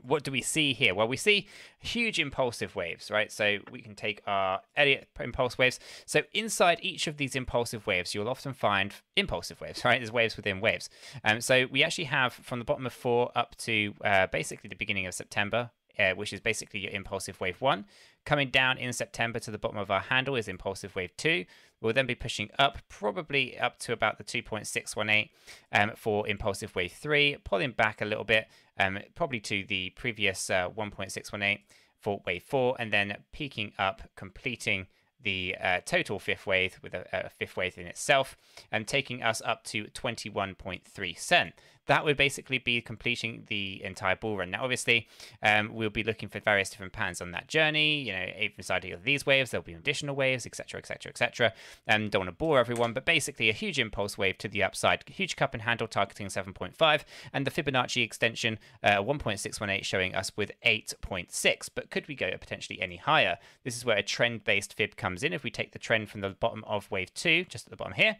[0.02, 0.96] what do we see here?
[0.96, 1.48] Well, we see
[1.80, 3.32] huge impulsive waves, right?
[3.32, 5.80] So we can take our Elliott impulse waves.
[6.06, 10.00] So inside each of these impulsive waves, you'll often find impulsive waves, right?
[10.00, 10.90] There's waves within waves.
[11.24, 14.76] Um, so we actually have from the bottom of four up to uh, basically the
[14.76, 17.86] beginning of September, uh, which is basically your impulsive wave one.
[18.26, 21.46] Coming down in September to the bottom of our handle is impulsive wave two.
[21.82, 25.30] We'll then be pushing up, probably up to about the 2.618
[25.72, 28.48] um, for impulsive wave three, pulling back a little bit,
[28.80, 31.60] um, probably to the previous uh, 1.618
[32.00, 34.88] for wave four, and then peaking up, completing
[35.24, 38.36] the uh, total fifth wave with a, a, fifth wave in itself
[38.72, 41.54] and taking us up to 21.3 cent
[41.88, 44.52] that would basically be completing the entire bull run.
[44.52, 45.08] Now, obviously,
[45.42, 48.02] um, we'll be looking for various different patterns on that journey.
[48.02, 48.26] You know,
[48.58, 51.54] inside of these waves, there'll be additional waves, etc., etc., etc.
[51.88, 55.04] And don't want to bore everyone, but basically a huge impulse wave to the upside,
[55.08, 57.04] huge cup and handle targeting 7.5,
[57.34, 61.70] and the Fibonacci extension uh, 1.618 showing us with 8.6.
[61.74, 63.38] But could we go potentially any higher?
[63.64, 65.34] This is where a trend-based fib comes in.
[65.34, 67.94] If we take the trend from the bottom of wave two, just at the bottom
[67.94, 68.18] here,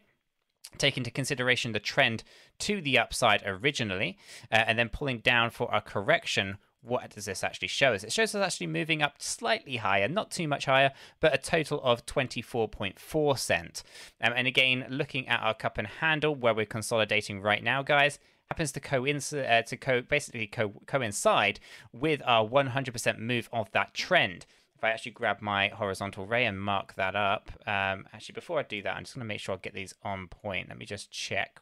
[0.78, 2.24] take into consideration the trend
[2.60, 4.18] to the upside originally,
[4.52, 8.04] uh, and then pulling down for a correction, what does this actually show us?
[8.04, 11.80] It shows us actually moving up slightly higher, not too much higher, but a total
[11.84, 13.84] of 24.4 cent.
[14.20, 18.18] Um, and again, looking at our cup and handle where we're consolidating right now, guys,
[18.50, 21.60] happens to coincide uh, to co basically co coincide
[21.94, 24.46] with our 100% move of that trend
[24.82, 28.64] if I actually grab my horizontal ray and mark that up, um, actually before I
[28.64, 30.70] do that, I'm just going to make sure I get these on point.
[30.70, 31.60] Let me just check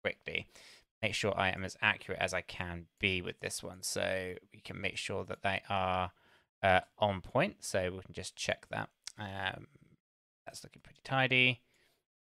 [0.00, 0.46] quickly.
[1.02, 3.82] Make sure I am as accurate as I can be with this one.
[3.82, 6.12] So we can make sure that they are
[6.62, 7.64] uh, on point.
[7.64, 8.90] So we can just check that.
[9.18, 9.66] Um,
[10.46, 11.62] that's looking pretty tidy.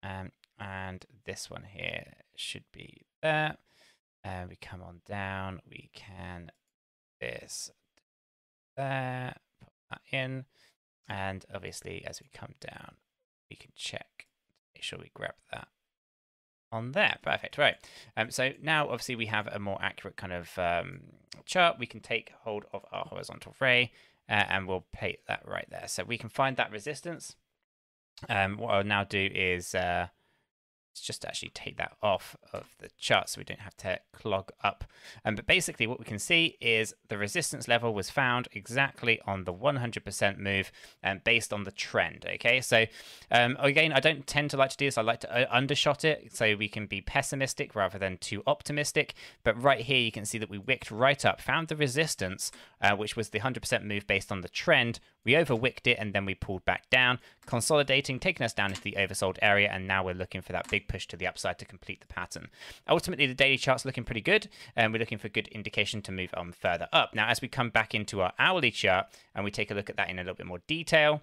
[0.02, 3.58] Um, and this one here should be there.
[4.24, 6.50] And we come on down, we can
[7.20, 7.70] this
[8.74, 9.34] there
[9.90, 10.44] that in.
[11.08, 12.94] And obviously, as we come down,
[13.50, 14.26] we can check,
[14.74, 15.68] make sure we grab that
[16.72, 17.18] on there.
[17.22, 17.58] Perfect.
[17.58, 17.76] Right.
[18.16, 21.00] Um, so now, obviously, we have a more accurate kind of um,
[21.44, 21.78] chart.
[21.78, 23.92] We can take hold of our horizontal ray
[24.28, 25.88] uh, and we'll plate that right there.
[25.88, 27.34] So we can find that resistance.
[28.28, 30.08] Um, what I'll now do is uh,
[31.00, 34.50] Let's just actually take that off of the chart so we don't have to clog
[34.62, 34.84] up.
[35.24, 39.44] Um, but basically what we can see is the resistance level was found exactly on
[39.44, 40.70] the 100% move
[41.02, 42.26] and um, based on the trend.
[42.34, 42.84] Okay, so
[43.30, 44.98] um, again, I don't tend to like to do this.
[44.98, 49.14] I like to uh, undershot it so we can be pessimistic rather than too optimistic.
[49.42, 52.94] But right here, you can see that we wicked right up, found the resistance, uh,
[52.94, 55.00] which was the 100% move based on the trend.
[55.24, 57.20] We overwicked it and then we pulled back down,
[57.50, 59.68] consolidating, taking us down into the oversold area.
[59.70, 62.48] And now we're looking for that big push to the upside to complete the pattern.
[62.88, 66.30] Ultimately, the daily chart's looking pretty good, and we're looking for good indication to move
[66.36, 67.12] on further up.
[67.12, 69.96] Now, as we come back into our hourly chart and we take a look at
[69.96, 71.22] that in a little bit more detail,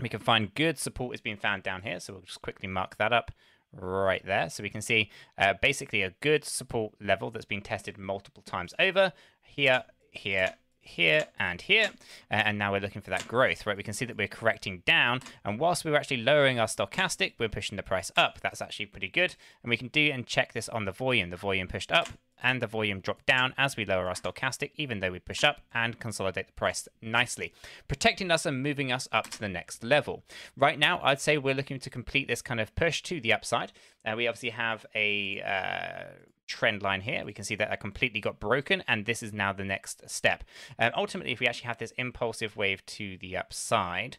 [0.00, 2.00] we can find good support is being found down here.
[2.00, 3.30] So we'll just quickly mark that up
[3.72, 4.50] right there.
[4.50, 8.74] So we can see uh, basically a good support level that's been tested multiple times
[8.78, 9.12] over
[9.42, 10.54] here, here,
[10.88, 11.90] here and here.
[12.30, 13.76] Uh, and now we're looking for that growth, right?
[13.76, 15.20] We can see that we're correcting down.
[15.44, 18.40] And whilst we were actually lowering our stochastic, we're pushing the price up.
[18.40, 19.36] That's actually pretty good.
[19.62, 21.30] And we can do and check this on the volume.
[21.30, 22.08] The volume pushed up
[22.42, 25.60] and the volume dropped down as we lower our stochastic, even though we push up
[25.72, 27.52] and consolidate the price nicely,
[27.88, 30.22] protecting us and moving us up to the next level.
[30.56, 33.72] Right now, I'd say we're looking to complete this kind of push to the upside.
[34.04, 36.12] Uh, we obviously have a uh,
[36.48, 37.24] trend line here.
[37.24, 40.44] We can see that that completely got broken, and this is now the next step.
[40.78, 44.16] Um, ultimately, if we actually have this impulsive wave to the upside,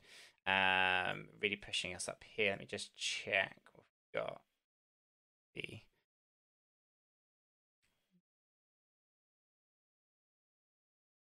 [0.47, 4.41] um, really pushing us up here, let me just check we've got.
[5.55, 5.79] The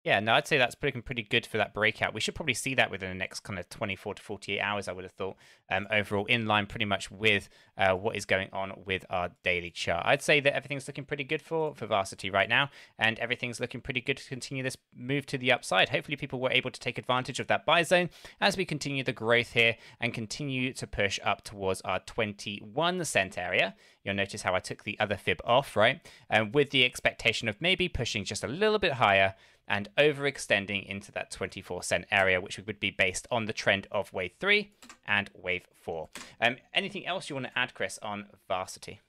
[0.05, 2.13] Yeah, no, I'd say that's looking pretty good for that breakout.
[2.13, 4.87] We should probably see that within the next kind of 24 to 48 hours.
[4.87, 5.35] I would have thought.
[5.67, 9.71] Um, overall, in line pretty much with uh, what is going on with our daily
[9.71, 10.03] chart.
[10.05, 13.81] I'd say that everything's looking pretty good for for Verasity right now, and everything's looking
[13.81, 15.89] pretty good to continue this move to the upside.
[15.89, 19.11] Hopefully, people were able to take advantage of that buy zone as we continue the
[19.11, 23.73] growth here and continue to push up towards our 21 cent area.
[24.03, 26.07] You'll notice how I took the other fib off, right?
[26.29, 29.33] And with the expectation of maybe pushing just a little bit higher
[29.67, 34.13] and overextending into that 24 cent area, which would be based on the trend of
[34.13, 34.71] wave three
[35.07, 36.09] and wave four.
[36.39, 38.99] Um, anything else you want to add, Chris, on Verasity?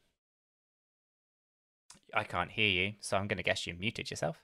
[2.14, 4.42] I can't hear you, so I'm going to guess you muted yourself.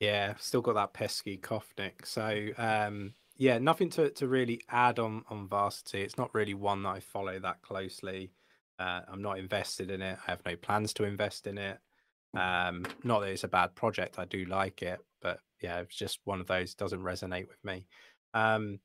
[0.00, 2.04] Yeah, still got that pesky cough, Nick.
[2.04, 6.00] So, um, yeah, nothing to, to really add on on Verasity.
[6.00, 8.32] It's not really one that I follow that closely.
[8.78, 10.18] Uh, I'm not invested in it.
[10.26, 11.78] I have no plans to invest in it.
[12.36, 14.18] Um, not that it's a bad project.
[14.18, 17.86] I do like it, but yeah, it's just one of those doesn't resonate with me.
[18.34, 18.78] Um,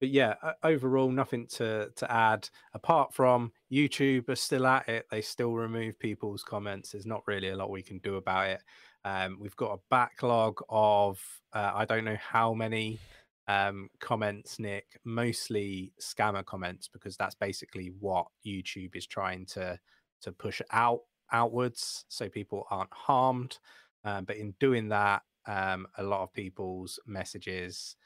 [0.00, 5.06] but yeah, overall, nothing to to add apart from YouTube are still at it.
[5.10, 6.90] They still remove people's comments.
[6.90, 8.62] There's not really a lot we can do about it.
[9.04, 11.20] Um, we've got a backlog of
[11.52, 12.98] uh, I don't know how many
[13.46, 19.78] um, comments, Nick, mostly scammer comments because that's basically what YouTube is trying to
[20.22, 21.00] to push out
[21.32, 23.58] outwards so people aren't harmed.
[24.04, 27.96] Um, but in doing that, um, a lot of people's messages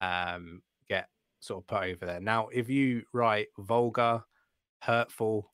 [0.00, 1.08] um, get
[1.40, 2.20] sort of put over there.
[2.20, 4.22] Now, if you write vulgar,
[4.82, 5.52] hurtful,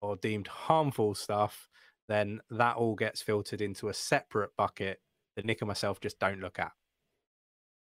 [0.00, 1.68] or deemed harmful stuff,
[2.08, 5.00] then that all gets filtered into a separate bucket
[5.36, 6.72] that Nick and myself just don't look at.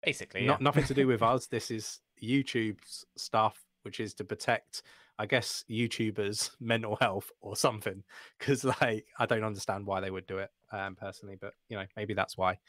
[0.04, 1.48] Basically, Not, nothing to do with us.
[1.48, 4.84] This is YouTube's stuff, which is to protect
[5.20, 8.03] I guess YouTubers' mental health or something.
[8.38, 11.86] Because like I don't understand why they would do it um, personally, but you know
[11.95, 12.59] maybe that's why.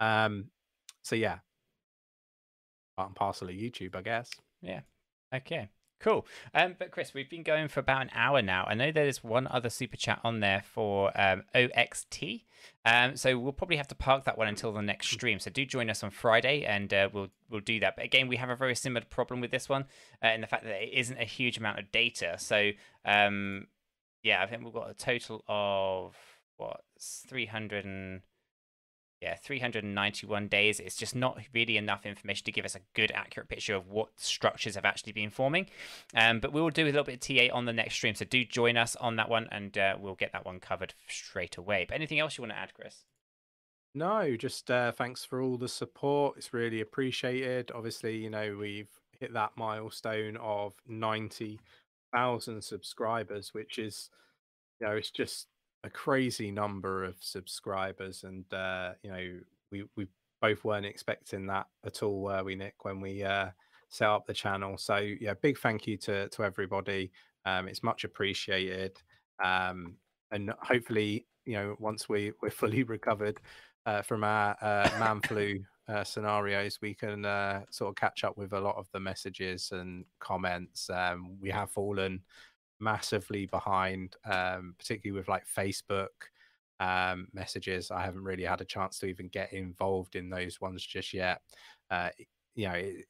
[0.00, 0.46] Um,
[1.02, 1.38] so yeah,
[2.96, 4.30] part and parcel of YouTube, I guess.
[4.60, 4.80] Yeah.
[5.34, 5.68] Okay.
[6.02, 6.26] Cool.
[6.52, 8.64] Um, but Chris, we've been going for about an hour now.
[8.66, 12.42] I know there's one other super chat on there for um, OXT.
[12.84, 15.38] Um, so we'll probably have to park that one until the next stream.
[15.38, 17.94] So do join us on Friday, and uh, we'll we'll do that.
[17.96, 19.84] But again, we have a very similar problem with this one,
[20.24, 22.34] uh, in the fact that it isn't a huge amount of data.
[22.36, 22.72] So
[23.04, 23.68] um,
[24.24, 26.16] yeah, I think we've got a total of
[26.56, 28.22] what 300 and
[29.22, 30.80] yeah, 391 days.
[30.80, 34.08] It's just not really enough information to give us a good, accurate picture of what
[34.16, 35.66] structures have actually been forming.
[36.14, 38.24] Um, but we will do a little bit of TA on the next stream, so
[38.24, 41.86] do join us on that one, and uh, we'll get that one covered straight away.
[41.88, 43.04] But anything else you want to add, Chris?
[43.94, 46.36] No, just uh, thanks for all the support.
[46.36, 47.70] It's really appreciated.
[47.72, 54.10] Obviously, you know we've hit that milestone of 90,000 subscribers, which is,
[54.80, 55.46] you know, it's just
[55.84, 59.38] a crazy number of subscribers, and uh, you know
[59.70, 60.06] we we
[60.40, 63.46] both weren't expecting that at all, were we, Nick, when we uh,
[63.88, 64.76] set up the channel?
[64.76, 67.10] So yeah, big thank you to to everybody.
[67.44, 69.00] Um, it's much appreciated,
[69.42, 69.96] um,
[70.30, 73.40] and hopefully, you know, once we we're fully recovered
[73.86, 75.60] uh, from our uh, man flu.
[75.88, 79.72] Uh, scenarios we can uh, sort of catch up with a lot of the messages
[79.72, 82.20] and comments um, we have fallen
[82.82, 86.08] massively behind, um, particularly with like Facebook
[86.80, 87.90] um, messages.
[87.90, 91.40] I haven't really had a chance to even get involved in those ones just yet.
[91.90, 92.10] Uh,
[92.54, 93.06] you know, it,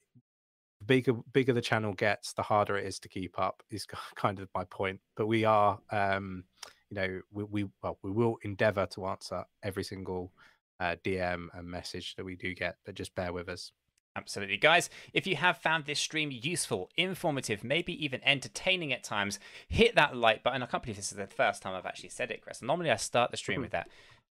[0.86, 3.62] bigger bigger the channel gets, the harder it is to keep up.
[3.70, 5.00] Is kind of my point.
[5.16, 6.44] But we are, um,
[6.90, 10.32] you know, we, we well, we will endeavour to answer every single
[10.80, 12.76] uh, DM and message that we do get.
[12.84, 13.72] But just bear with us.
[14.14, 14.58] Absolutely.
[14.58, 19.38] Guys, if you have found this stream useful, informative, maybe even entertaining at times,
[19.68, 20.62] hit that like button.
[20.62, 22.60] I can't believe this is the first time I've actually said it, Chris.
[22.60, 23.62] Normally I start the stream mm-hmm.
[23.62, 23.88] with that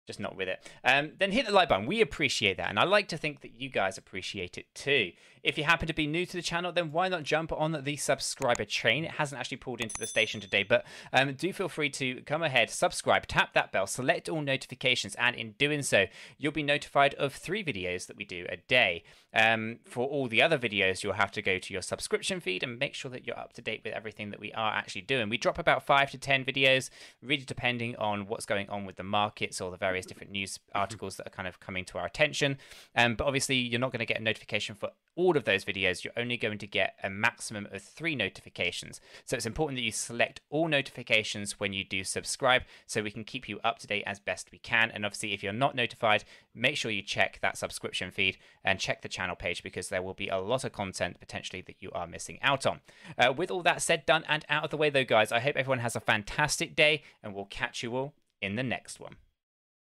[0.08, 0.68] just not with it.
[0.84, 1.86] Um, then hit the like button.
[1.86, 2.70] We appreciate that.
[2.70, 5.12] And I like to think that you guys appreciate it too.
[5.44, 7.98] If you happen to be new to the channel, then why not jump on the
[7.98, 9.06] subscriber train?
[9.06, 12.44] It hasn't actually pulled into the station today, but um, do feel free to come
[12.44, 16.06] ahead, subscribe, tap that bell, select all notifications, and in doing so,
[16.38, 19.04] you'll be notified of three videos that we do a day.
[19.34, 22.78] Um, for all the other videos, you'll have to go to your subscription feed and
[22.78, 25.30] make sure that you're up to date with everything that we are actually doing.
[25.30, 26.90] We drop about five to 10 videos,
[27.22, 31.18] really depending on what's going on with the markets or the various different news articles
[31.18, 32.58] that are kind of coming to our attention.
[32.96, 36.04] Um, but obviously, you're not going to get a notification for all of those videos,
[36.04, 39.02] you're only going to get a maximum of three notifications.
[39.26, 43.26] So it's important that you select all notifications when you do subscribe so we can
[43.26, 44.90] keep you up to date as best we can.
[44.92, 46.24] And obviously, if you're not notified,
[46.56, 50.14] make sure you check that subscription feed and check the channel page because there will
[50.14, 52.80] be a lot of content potentially that you are missing out on.
[53.18, 55.58] Uh, with all that said, done, and out of the way, though, guys, I hope
[55.58, 59.18] everyone has a fantastic day and we'll catch you all in the next one.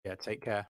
[0.03, 0.67] Yeah, take care.